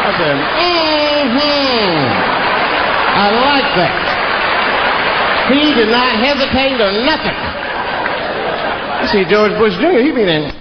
[0.03, 1.09] I said, mm.
[1.26, 2.39] Mm-hmm.
[3.20, 4.09] I like that.
[5.51, 7.36] He did not hesitate or nothing.
[9.11, 10.51] See, George Bush Jr., he be in,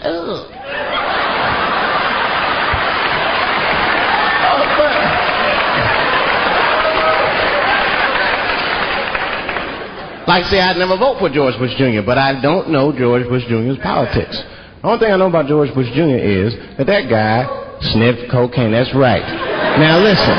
[10.28, 13.44] Like, say, I'd never vote for George Bush Jr., but I don't know George Bush
[13.48, 14.36] Jr.'s politics.
[14.82, 16.20] The only thing I know about George Bush Jr.
[16.20, 17.48] is that that guy
[17.80, 18.72] sniffed cocaine.
[18.72, 19.47] That's right.
[19.78, 20.36] Now, listen,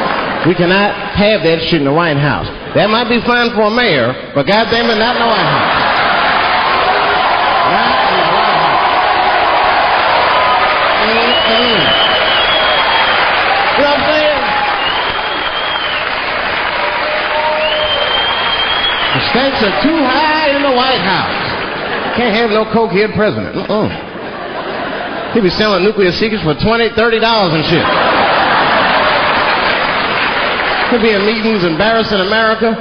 [0.47, 2.47] we cannot have that shit in the White House.
[2.76, 5.76] That might be fine for a mayor, but goddamn it, not in the White House.
[7.70, 7.99] The.
[11.09, 11.80] Mm-mm.
[13.80, 14.43] What I'm saying?
[19.15, 22.15] The stakes are too high in the White House.
[22.15, 23.55] Can't have no cokehead president.
[23.57, 25.34] Uh-uh.
[25.34, 27.86] He be selling nuclear secrets for twenty, thirty dollars and shit.
[30.90, 32.74] He'll be in meetings embarrassing America.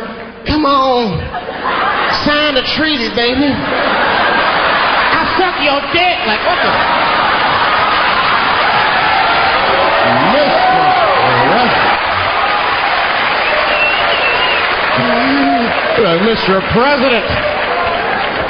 [0.47, 1.21] Come on.
[2.25, 3.53] Sign the treaty, baby.
[3.53, 6.17] I suck your dick.
[6.25, 6.73] Like, what the?
[15.99, 16.63] Uh, Mr.
[16.73, 17.27] President,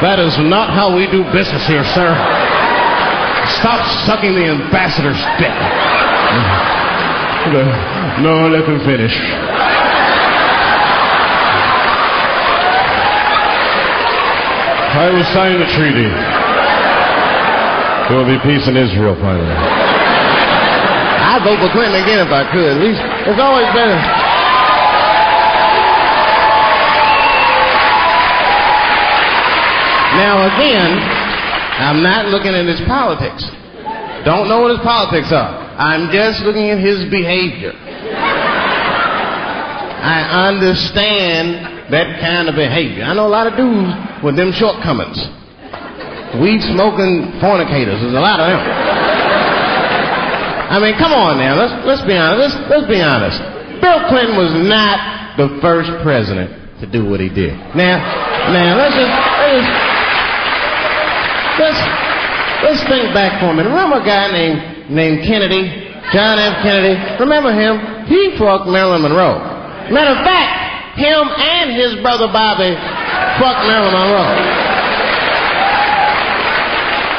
[0.04, 2.14] that is not how we do business here, sir.
[3.58, 5.50] Stop sucking the ambassador's dick.
[8.20, 9.47] No, let him finish.
[14.98, 16.10] I will sign the treaty.
[18.10, 19.46] There will be peace in Israel finally.
[19.46, 22.66] I'd vote for Clinton again if I could.
[22.66, 22.98] At least
[23.30, 23.94] it's always better.
[30.18, 30.98] Now again,
[31.78, 33.46] I'm not looking at his politics.
[34.26, 35.62] Don't know what his politics are.
[35.78, 37.70] I'm just looking at his behavior.
[40.02, 43.04] I understand that kind of behavior.
[43.04, 45.18] I know a lot of dudes with them shortcomings.
[46.40, 48.00] Weed smoking fornicators.
[48.00, 48.60] There's a lot of them.
[50.68, 51.56] I mean, come on now.
[51.56, 52.52] Let's let's be honest.
[52.52, 53.40] Let's let's be honest.
[53.80, 57.56] Bill Clinton was not the first president to do what he did.
[57.72, 57.96] Now,
[58.52, 59.70] now let's just let's just,
[61.58, 61.80] let's,
[62.68, 63.72] let's think back for a minute.
[63.72, 66.60] Remember a guy named named Kennedy, John F.
[66.60, 67.00] Kennedy?
[67.16, 68.04] Remember him?
[68.04, 69.40] He fucked Marilyn Monroe.
[69.88, 70.57] Matter of fact,
[70.98, 72.74] him and his brother Bobby
[73.38, 74.66] fucked Marilyn Monroe.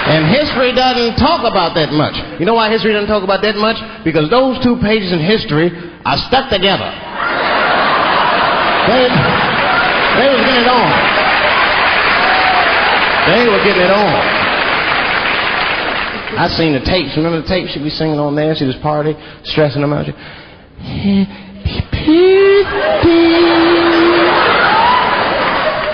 [0.09, 2.17] And history doesn't talk about that much.
[2.39, 3.77] You know why history doesn't talk about that much?
[4.03, 5.69] Because those two pages in history
[6.03, 6.89] are stuck together.
[8.89, 10.89] They, they getting it on.
[13.30, 14.39] They were getting it on.
[16.39, 17.15] I seen the tapes.
[17.17, 18.55] Remember the tapes she'd be singing on there?
[18.55, 19.13] She was party,
[19.43, 20.07] stressing them out.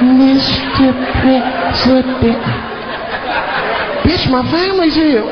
[0.01, 0.93] Mr.
[1.21, 2.43] President.
[4.05, 5.23] Bitch, my family's here.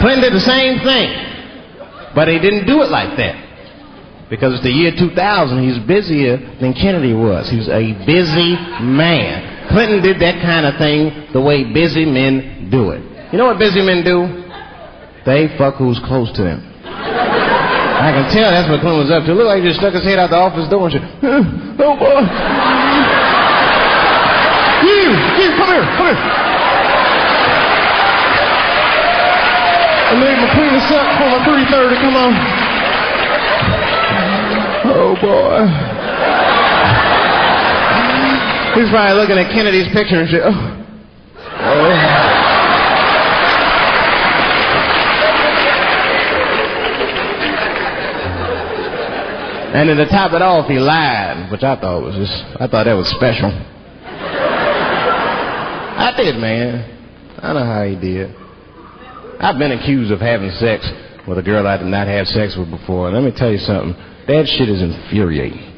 [0.00, 1.12] Clinton did the same thing,
[2.14, 3.36] but he didn't do it like that.
[4.30, 7.50] Because it's the year 2000, he's busier than Kennedy was.
[7.50, 9.49] He was a busy man.
[9.70, 13.02] Clinton did that kind of thing the way busy men do it.
[13.32, 14.26] You know what busy men do?
[15.24, 16.66] They fuck who's close to them.
[16.84, 19.34] I can tell that's what Clinton was up to.
[19.34, 22.20] Look like he just stuck his head out the office door and said, Oh boy.
[24.80, 26.20] You, you, come here, come here.
[30.10, 32.02] I made my clean this up for my 330.
[32.02, 32.32] Come on.
[34.90, 35.70] Oh boy.
[38.74, 40.84] He's probably looking at Kennedy's picture and said, Oh.
[41.60, 42.50] oh.
[49.72, 52.86] And then to top it off, he lied, which I thought was just, I thought
[52.86, 53.50] that was special.
[56.00, 57.38] I did, man.
[57.38, 58.34] I know how he did.
[59.38, 60.90] I've been accused of having sex
[61.26, 63.12] with a girl I did not have sex with before.
[63.12, 63.94] Let me tell you something.
[64.26, 65.69] That shit is infuriating.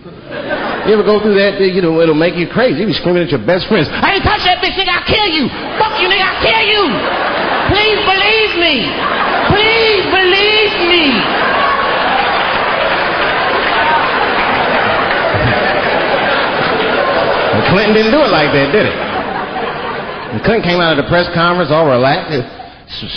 [0.87, 1.63] You ever go through that?
[1.63, 2.81] You know, it'll make you crazy.
[2.83, 3.87] You be screaming at your best friends.
[3.87, 4.91] I ain't touch that bitch, nigga.
[4.91, 5.47] I'll kill you.
[5.79, 6.27] Fuck you, nigga.
[6.27, 6.83] I'll kill you.
[7.71, 8.75] Please believe me.
[9.47, 11.07] Please believe me.
[17.71, 18.93] Clinton didn't do it like that, did he?
[20.35, 22.43] And Clinton came out of the press conference all relaxed,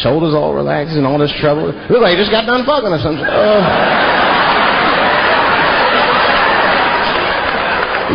[0.06, 1.74] shoulders all relaxed, and all this trouble.
[1.74, 3.26] It looked like he just got done fucking or something.
[3.26, 4.05] Uh,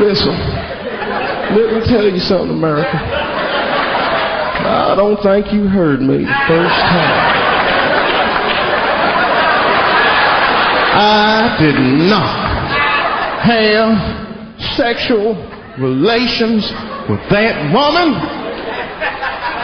[0.00, 2.96] listen, Let me tell you something, America.
[4.62, 7.40] I don't think you heard me the first time.
[11.02, 11.74] I did
[12.08, 12.70] not
[13.42, 15.34] have sexual
[15.78, 16.62] relations
[17.08, 18.12] with that woman,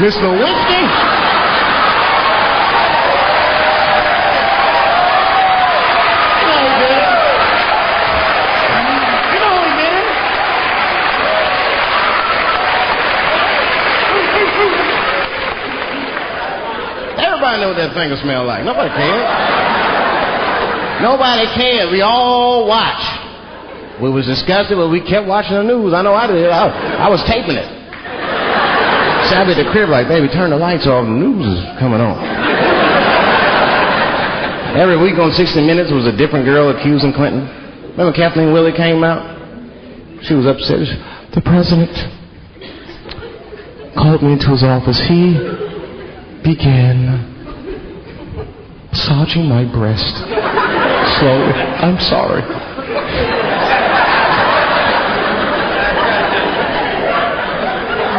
[0.01, 1.16] Miss Lewinsky.
[17.57, 18.65] Everybody know what that finger smell like.
[18.65, 19.25] Nobody cared.
[21.01, 21.89] Nobody cared.
[21.89, 24.01] We all watched.
[24.01, 25.95] We was disgusted, but we kept watching the news.
[25.95, 26.51] I know I did.
[26.51, 26.69] I,
[27.01, 27.65] I was taping it.
[29.33, 31.05] So the crib like, baby, turn the lights off.
[31.05, 32.21] The news is coming on.
[34.77, 37.49] Every week on 60 Minutes was a different girl accusing Clinton.
[37.97, 39.25] Remember Kathleen Willey came out?
[40.29, 40.85] She was upset.
[41.33, 41.91] The president
[43.97, 45.01] called me into his office.
[45.09, 45.33] He
[46.45, 47.36] began
[48.97, 50.17] massaging my breast
[51.19, 51.53] slowly.
[51.53, 52.43] I'm sorry.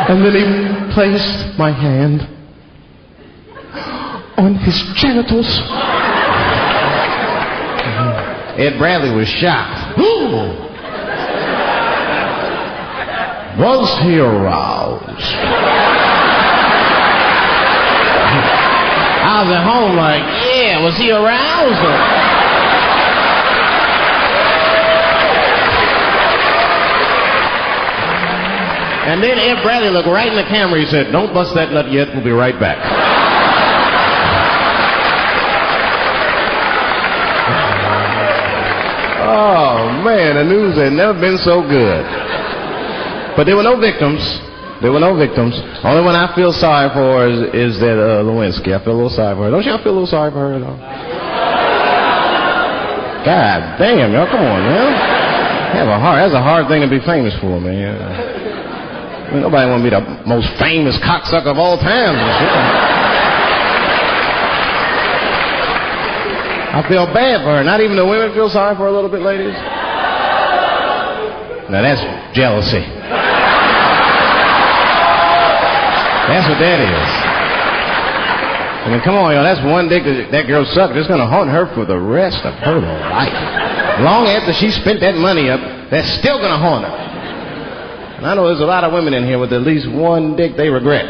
[0.09, 0.45] And then he
[0.93, 2.21] placed my hand
[4.37, 5.47] on his genitals.
[8.59, 9.97] Ed Bradley was shocked.
[13.57, 15.87] was he aroused?
[19.37, 20.23] I was at home like,
[20.77, 21.81] yeah, was he aroused?
[21.81, 21.97] Or...
[29.07, 30.79] And then Ed Bradley looked right in the camera.
[30.79, 32.09] He said, Don't bust that nut yet.
[32.13, 32.77] We'll be right back.
[39.23, 42.05] oh, man, the news had never been so good.
[43.37, 44.46] But there were no victims.
[44.81, 45.57] There were no victims.
[45.81, 48.77] Only one I feel sorry for is, is that uh, Lewinsky.
[48.77, 49.51] I feel a little sorry for her.
[49.51, 50.77] Don't y'all feel a little sorry for her at all?
[53.25, 54.93] God damn, y'all, come on, man.
[55.73, 56.21] Have a hard.
[56.21, 57.97] That's a hard thing to be famous for, man.
[57.97, 59.99] I mean, nobody want to be the
[60.29, 62.15] most famous cocksucker of all time.
[66.77, 67.63] I feel bad for her.
[67.63, 69.57] Not even the women feel sorry for her a little bit, ladies.
[71.67, 71.99] Now that's
[72.37, 72.96] jealousy.
[76.27, 77.09] That's what that is.
[78.87, 79.43] I mean, come on, y'all.
[79.43, 80.95] That's one dick that, that girl sucked.
[80.95, 83.99] It's going to haunt her for the rest of her life.
[83.99, 85.59] Long after she spent that money up,
[85.91, 86.95] that's still going to haunt her.
[88.17, 90.55] And I know there's a lot of women in here with at least one dick
[90.55, 91.03] they regret.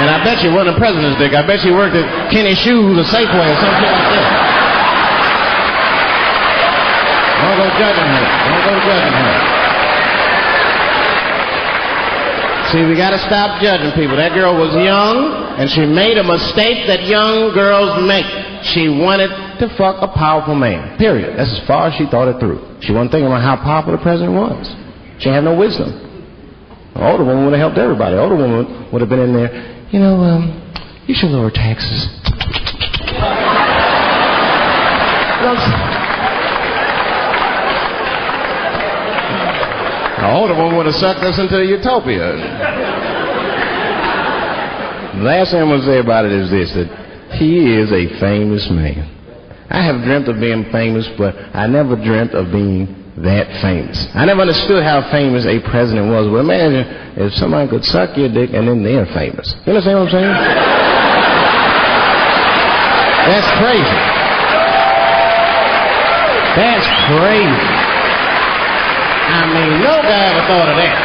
[0.00, 1.34] And I bet you wasn't a president's dick.
[1.34, 4.26] I bet you worked at Kinney Shoes or Safeway or something like that.
[7.38, 8.24] Don't go judging her.
[8.50, 9.59] Don't go judging her.
[12.70, 14.14] See, we got to stop judging people.
[14.14, 18.26] That girl was young, and she made a mistake that young girls make.
[18.70, 20.96] She wanted to fuck a powerful man.
[20.96, 21.36] Period.
[21.36, 22.62] That's as far as she thought it through.
[22.82, 24.70] She wasn't thinking about how powerful the president was.
[25.18, 25.90] She had no wisdom.
[26.94, 28.14] An older woman would have helped everybody.
[28.14, 29.50] An older woman would have been in there.
[29.90, 30.54] You know, um,
[31.06, 32.06] you should lower taxes.
[40.20, 42.36] The older one would have sucked us into utopia.
[45.16, 48.20] the last thing I'm going to say about it is this, that he is a
[48.20, 49.08] famous man.
[49.70, 53.96] I have dreamt of being famous, but I never dreamt of being that famous.
[54.12, 56.28] I never understood how famous a president was.
[56.28, 56.84] But imagine
[57.16, 59.54] if somebody could suck your dick and then they're famous.
[59.64, 60.36] You understand what I'm saying?
[63.24, 64.00] That's crazy.
[66.60, 67.89] That's crazy.
[69.30, 70.96] I mean, no guy ever thought of that.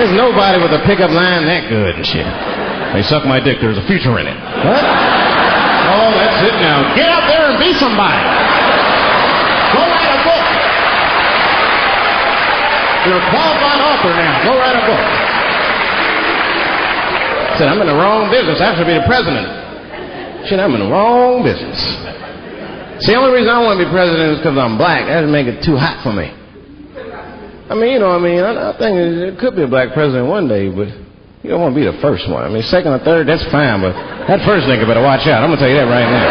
[0.00, 2.24] There's nobody with a pickup line that good and shit.
[2.96, 4.38] They suck my dick, there's a future in it.
[4.64, 4.80] What?
[4.80, 6.96] Oh, that's it now.
[6.96, 8.22] Get out there and be somebody.
[9.76, 10.46] Go write a book.
[13.06, 14.34] You're a qualified author now.
[14.42, 15.04] Go write a book.
[17.44, 18.60] I said, I'm in the wrong business.
[18.60, 19.46] I have to be the president.
[20.48, 21.76] Shit, I'm in the wrong business.
[23.04, 25.06] See, the only reason I want to be president is because I'm black.
[25.06, 26.32] That would make it too hot for me.
[27.70, 30.26] I mean, you know, I mean, I, I think it could be a black president
[30.26, 30.88] one day, but
[31.42, 32.42] you don't want to be the first one.
[32.42, 33.94] I mean, second or third, that's fine, but
[34.26, 35.44] that first nigga better watch out.
[35.44, 36.26] I'm gonna tell you that right now.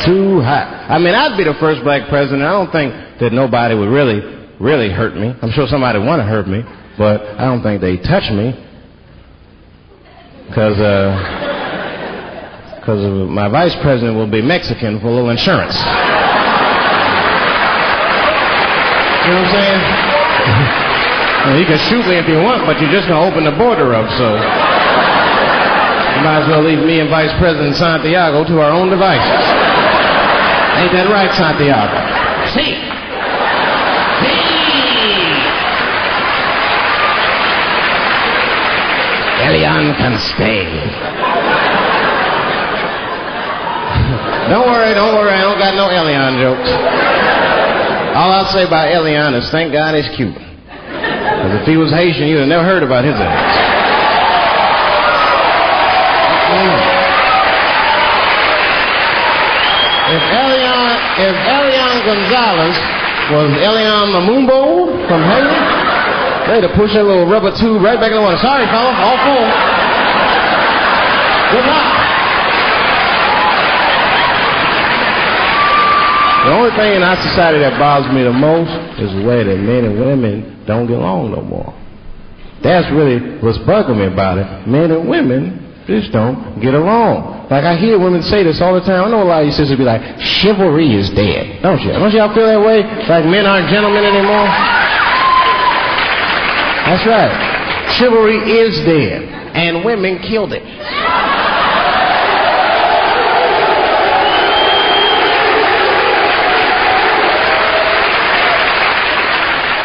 [0.06, 0.88] too hot.
[0.88, 2.42] I mean, I'd be the first black president.
[2.42, 5.34] I don't think that nobody would really, really hurt me.
[5.42, 6.62] I'm sure somebody would want to hurt me,
[6.96, 8.56] but I don't think they touch me
[10.48, 11.12] because uh,
[12.80, 15.76] because my vice president will be Mexican for a little insurance.
[19.22, 19.80] You know what I'm saying?
[21.46, 23.94] well, you can shoot me if you want, but you're just gonna open the border
[23.94, 28.90] up, so you might as well leave me and Vice President Santiago to our own
[28.90, 29.42] devices.
[30.82, 31.94] Ain't that right, Santiago?
[32.50, 32.74] See.
[39.42, 40.66] Elian can stay.
[44.50, 45.30] don't worry, don't worry.
[45.30, 47.31] I don't got no Elian jokes.
[48.14, 50.36] All I'll say about Elian is thank God he's Cuban.
[50.36, 53.72] Because if he was Haitian, you'd have never heard about his ass.
[60.12, 60.88] If Elian,
[61.24, 62.76] if Elian Gonzalez
[63.32, 65.56] was Elian Mamumbo from Haiti,
[66.52, 68.36] they'd have pushed that little rubber tube right back in the water.
[68.36, 69.48] Sorry, fella, all full.
[71.56, 72.01] Good luck.
[76.42, 79.58] The only thing in our society that bothers me the most is the way that
[79.62, 81.70] men and women don't get along no more.
[82.62, 84.66] That's really what's bugging me about it.
[84.66, 87.46] Men and women just don't get along.
[87.50, 89.04] Like I hear women say this all the time.
[89.04, 90.02] I know a lot of you sisters be like,
[90.42, 91.62] chivalry is dead.
[91.62, 91.92] Don't you?
[91.92, 92.82] Don't y'all feel that way?
[93.06, 94.46] Like men aren't gentlemen anymore?
[96.86, 97.30] That's right.
[97.98, 99.30] Chivalry is dead.
[99.54, 100.62] And women killed it.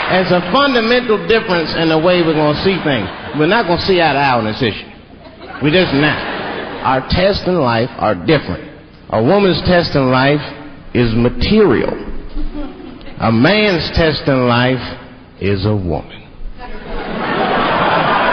[0.10, 3.08] There's a fundamental difference in the way we're going to see things.
[3.38, 4.88] We're not going to see eye to eye on this issue.
[5.62, 6.18] We're just not.
[6.88, 8.64] Our tests in life are different.
[9.10, 10.42] A woman's test in life
[10.94, 11.92] is material.
[13.20, 14.80] A man's test in life
[15.42, 16.24] is a woman.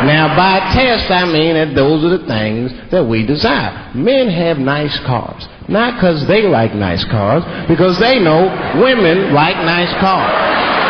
[0.04, 3.90] Now, by test, I mean that those are the things that we desire.
[3.94, 5.48] Men have nice cars.
[5.66, 8.44] Not because they like nice cars, because they know
[8.78, 10.83] women like nice cars.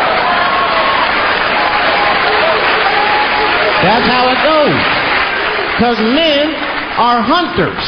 [3.85, 4.80] That's how it goes.
[5.76, 6.55] Because men
[6.97, 7.85] are hunters,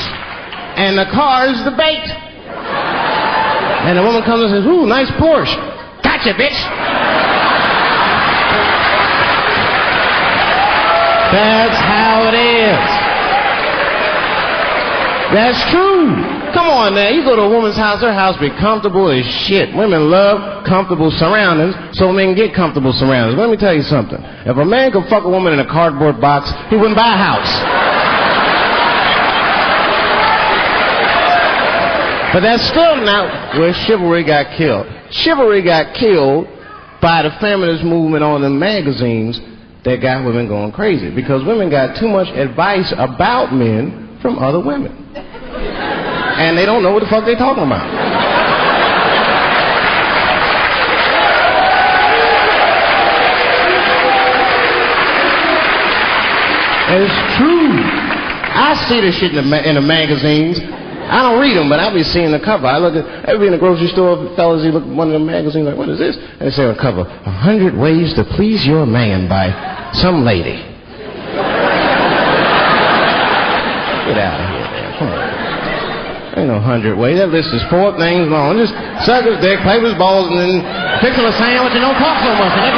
[0.76, 2.04] and the car is the bait.
[3.88, 5.56] And the woman comes and says, Ooh, nice Porsche.
[6.02, 6.60] Gotcha, bitch.
[11.32, 13.06] That's how it is.
[15.32, 16.35] That's true.
[16.66, 19.72] Come on now, you go to a woman's house, her house be comfortable as shit.
[19.72, 23.38] Women love comfortable surroundings, so men get comfortable surroundings.
[23.38, 24.18] Let me tell you something.
[24.20, 27.16] If a man could fuck a woman in a cardboard box, he wouldn't buy a
[27.16, 27.52] house.
[32.34, 34.88] But that's still not where chivalry got killed.
[35.12, 36.48] Chivalry got killed
[37.00, 39.40] by the feminist movement on the magazines
[39.84, 44.58] that got women going crazy because women got too much advice about men from other
[44.58, 45.06] women
[46.38, 47.86] and they don't know what the fuck they're talking about.
[56.88, 57.82] It's true.
[58.56, 60.60] I see this shit in the, in the magazines.
[60.62, 62.66] I don't read them, but I'll be seeing the cover.
[62.66, 65.24] I look at, be in the grocery store, fellas, you look at one of the
[65.24, 66.16] magazines, like, what is this?
[66.16, 69.50] And they say on the cover, a hundred ways to please your man by
[69.94, 70.56] some lady.
[74.06, 74.98] Get out of here, man.
[74.98, 75.36] Come on.
[76.56, 77.18] No hundred ways.
[77.18, 78.56] That list is four things long.
[78.56, 78.72] Just
[79.04, 80.64] suck his dick, play with his balls, and then
[81.04, 82.48] fix him a sandwich and don't talk so much.
[82.56, 82.72] And they're.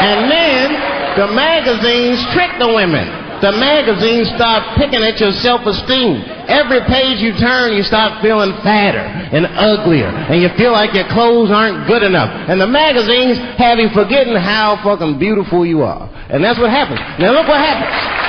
[0.00, 0.72] And then
[1.20, 6.24] the magazines trick the women the magazines start picking at your self-esteem.
[6.48, 11.08] Every page you turn, you start feeling fatter and uglier, and you feel like your
[11.08, 12.28] clothes aren't good enough.
[12.48, 16.08] And the magazines have you forgetting how fucking beautiful you are.
[16.28, 17.00] And that's what happens.
[17.18, 18.20] Now look what happens.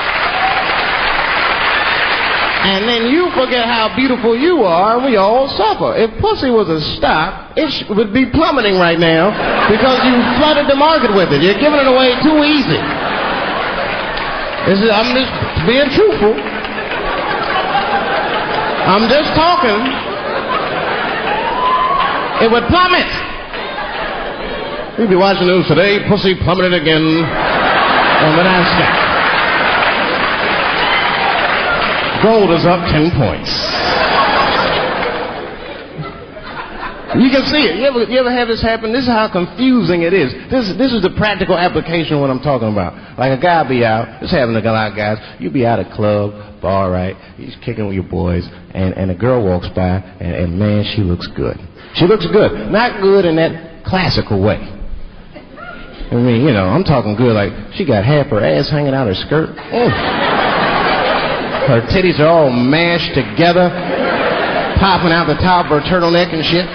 [2.61, 5.97] And then you forget how beautiful you are, and we all suffer.
[5.97, 9.33] If pussy was a stock, it would be plummeting right now
[9.65, 11.41] because you flooded the market with it.
[11.41, 12.77] You're giving it away too easy.
[14.67, 15.31] This is, I'm just
[15.65, 16.37] being truthful.
[18.85, 19.81] I'm just talking.
[22.45, 23.09] It would plummet.
[24.99, 26.07] You'll be watching news today.
[26.07, 29.01] Pussy plummeted again on the NASDAQ.
[32.21, 33.49] Gold is up 10 points.
[37.15, 37.75] You can see it.
[37.75, 38.93] You ever, you ever have this happen?
[38.93, 40.31] This is how confusing it is.
[40.49, 43.19] This, this is the practical application of what I'm talking about.
[43.19, 45.91] Like a guy be out, just having a lot of guys, you be out at
[45.91, 47.15] a club, bar, right?
[47.35, 51.01] He's kicking with your boys, and, and a girl walks by, and, and man, she
[51.01, 51.59] looks good.
[51.95, 52.71] She looks good.
[52.71, 54.59] Not good in that classical way.
[56.11, 57.33] I mean, you know, I'm talking good.
[57.33, 59.49] Like she got half her ass hanging out her skirt.
[59.57, 59.89] Oh.
[61.71, 63.69] Her titties are all mashed together,
[64.79, 66.67] popping out the top of her turtleneck and shit.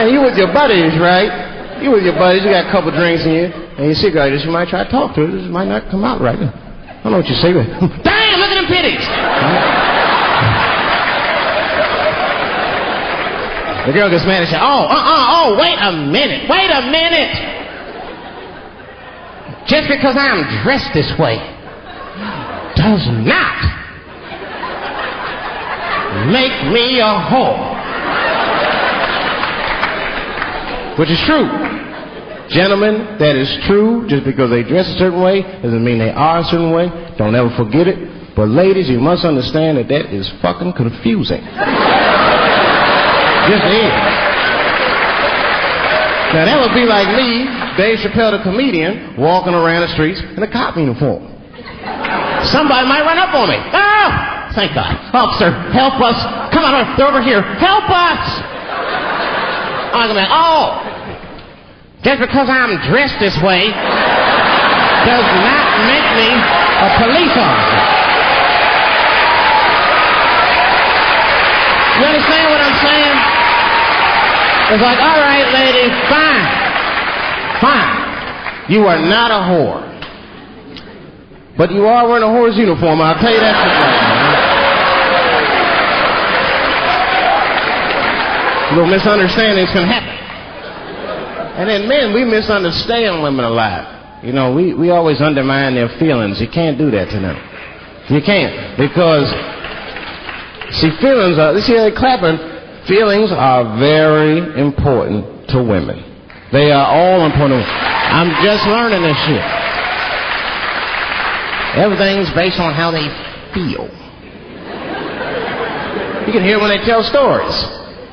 [0.00, 1.82] And you with your buddies, right?
[1.84, 3.44] You with your buddies, you got a couple drinks in you,
[3.76, 5.28] and you see a girl, you might try to talk to her.
[5.28, 6.40] This might not come out right.
[6.40, 7.68] I don't know what you say, but
[8.00, 9.04] damn, look at them titties.
[13.86, 16.82] The girl gets mad and says, Oh, uh uh, oh, wait a minute, wait a
[16.88, 17.36] minute.
[19.68, 21.36] Just because I'm dressed this way
[22.76, 23.56] does not
[26.32, 27.79] make me a whore.
[31.00, 31.48] Which is true.
[32.52, 34.04] Gentlemen, that is true.
[34.04, 36.92] Just because they dress a certain way doesn't mean they are a certain way.
[37.16, 38.36] Don't ever forget it.
[38.36, 41.40] But ladies, you must understand that that is fucking confusing.
[43.48, 43.96] Just is.
[46.36, 47.48] Now that would be like me,
[47.80, 51.32] Dave Chappelle the comedian, walking around the streets in a cop uniform.
[52.52, 53.56] Somebody might run up on me.
[53.56, 54.08] Oh,
[54.52, 55.00] thank God.
[55.16, 56.20] Officer, help us.
[56.52, 57.40] Come on, they're over here.
[57.56, 58.20] Help us.
[59.90, 60.89] I'm gonna oh,
[62.02, 63.68] just because I'm dressed this way
[65.04, 67.80] does not make me a police officer.
[72.00, 73.16] You understand what I'm saying?
[74.72, 76.44] It's like, all right, lady, fine.
[77.60, 78.72] Fine.
[78.72, 79.84] You are not a whore.
[81.58, 84.00] But you are wearing a whore's uniform, I'll tell you that for sure.
[88.78, 90.09] Little misunderstandings can happen.
[91.60, 94.24] And then men, we misunderstand women a lot.
[94.24, 96.40] You know, we, we always undermine their feelings.
[96.40, 97.36] You can't do that to them.
[98.08, 98.76] You can't.
[98.76, 99.28] Because
[100.70, 102.38] See, feelings are, see, they clapping.
[102.86, 105.98] Feelings are very important to women.
[106.52, 107.66] They are all important.
[107.66, 109.42] I'm just learning this shit.
[111.74, 113.02] Everything's based on how they
[113.50, 113.90] feel.
[116.26, 117.54] You can hear when they tell stories.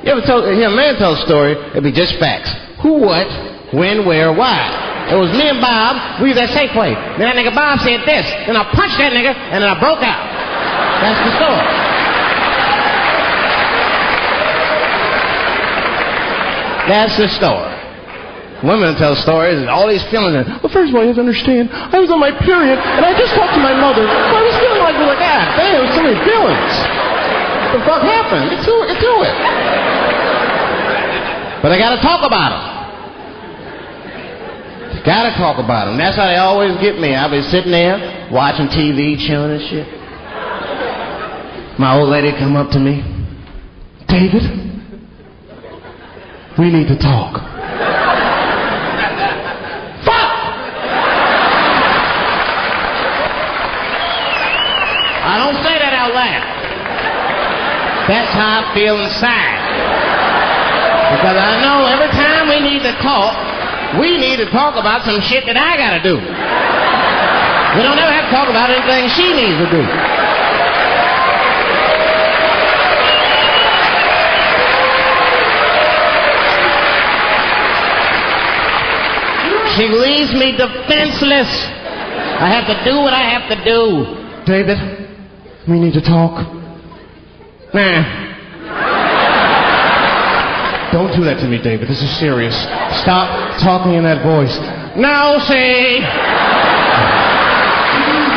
[0.04, 2.50] You ever tell, hear a man tell a story, it'd be just facts.
[2.82, 3.28] Who, what,
[3.74, 5.10] when, where, why.
[5.10, 6.92] It was me and Bob, we was at Safeway.
[7.18, 8.28] Then that nigga Bob said this.
[8.44, 10.24] Then I punched that nigga, and then I broke out.
[11.00, 11.68] That's the story.
[16.92, 17.74] That's the story.
[18.68, 20.44] Women tell stories and all these feelings.
[20.64, 23.14] Well, first of all, you have to understand, I was on my period, and I
[23.14, 24.04] just talked to my mother.
[24.04, 26.74] I was feeling like, like, ah, damn, so many feelings.
[27.64, 28.50] What the fuck happened?
[28.50, 29.97] Get to it, get to it.
[31.62, 32.78] But I gotta talk about them.
[35.08, 35.98] Gotta talk about them.
[35.98, 37.16] That's how they always get me.
[37.16, 39.88] I'll be sitting there, watching TV, chilling and shit.
[41.80, 43.02] My old lady come up to me.
[44.08, 44.44] David,
[46.60, 47.40] we need to talk.
[50.04, 50.32] Fuck!
[55.24, 56.44] I don't say that out loud.
[58.10, 60.07] That's how I feel inside.
[61.08, 63.32] Because I know every time we need to talk,
[64.00, 66.20] we need to talk about some shit that I gotta do.
[66.20, 69.84] We don't ever have to talk about anything she needs to do.
[79.78, 81.48] She leaves me defenseless.
[82.40, 84.44] I have to do what I have to do.
[84.46, 84.78] David,
[85.70, 86.52] we need to talk.
[87.74, 88.27] Nah.
[90.92, 91.90] Don't do that to me, David.
[91.90, 92.56] This is serious.
[93.02, 94.56] Stop talking in that voice.
[94.96, 96.00] Now, see.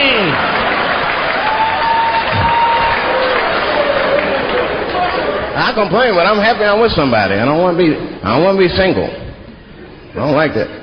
[5.55, 7.35] I complain, but I'm happy I'm with somebody.
[7.35, 7.95] I don't want to be.
[7.95, 9.05] I don't want to be single.
[9.05, 10.81] I don't like that.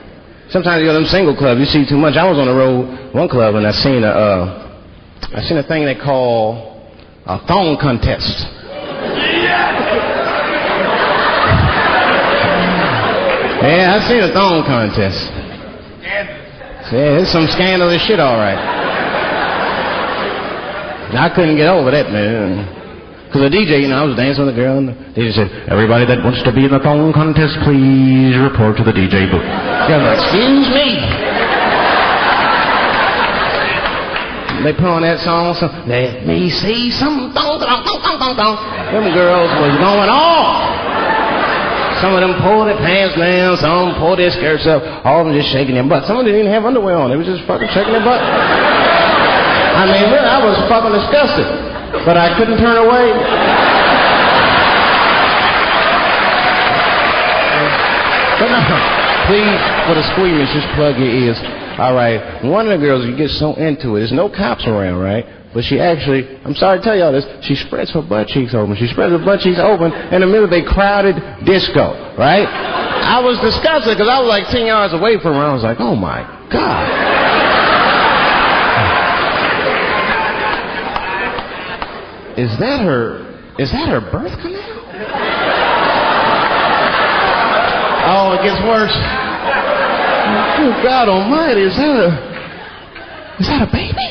[0.50, 2.16] Sometimes you go to them single clubs, you see too much.
[2.16, 4.82] I was on the road one club and I seen a, uh,
[5.34, 6.69] I seen a thing they call
[7.30, 8.42] a thong contest.
[13.62, 15.30] Yeah, I've seen a thong contest.
[16.90, 18.58] Yeah, it's some scandalous shit, all right.
[21.14, 22.66] I couldn't get over that, man.
[23.26, 25.70] Because the DJ, you know, I was dancing with a girl, and the DJ said,
[25.70, 29.46] Everybody that wants to be in the thong contest, please report to the DJ booth.
[29.46, 31.19] Like, excuse me.
[34.60, 37.32] They put on that song, so let me see some.
[38.92, 40.68] Them girls was going off.
[42.00, 45.36] Some of them pulled their pants down, some pulled their skirts up, all of them
[45.36, 46.04] just shaking their butt.
[46.08, 47.10] Some of them didn't even have underwear on.
[47.10, 48.20] They was just fucking shaking their butt.
[48.20, 51.44] I mean, really, I was fucking disgusted.
[52.04, 53.12] But I couldn't turn away.
[58.40, 58.60] But no,
[59.28, 61.59] please, for the squeamish, just plug your ears.
[61.80, 62.44] All right.
[62.44, 64.00] One of the girls, you get so into it.
[64.04, 65.24] There's no cops around, right?
[65.54, 68.76] But she actually, I'm sorry to tell y'all this, she spreads her butt cheeks open.
[68.76, 71.16] She spreads her butt cheeks open in the middle of a crowded
[71.48, 72.44] disco, right?
[72.44, 75.40] I was disgusted because I was like 10 yards away from her.
[75.40, 76.20] I was like, oh my
[76.52, 76.84] God.
[82.36, 83.24] Is that her,
[83.58, 84.84] is that her birth canal?
[88.04, 89.29] Oh, it gets worse.
[90.30, 92.08] Oh, God almighty, is that a,
[93.40, 94.08] is that a baby?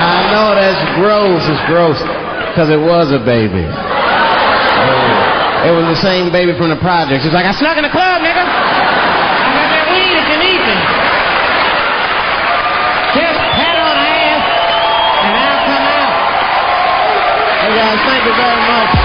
[0.00, 1.42] I know that's gross.
[1.48, 1.98] It's gross.
[2.50, 3.64] Because it was a baby.
[5.60, 7.24] It was the same baby from the projects.
[7.24, 8.40] It's like, I snuck in the club, nigga.
[8.40, 10.76] I got that weed if you need me.
[13.12, 14.44] Just pat on the ass,
[15.20, 16.12] and I'll come out.
[17.60, 18.99] Hey, guys, thank you very much.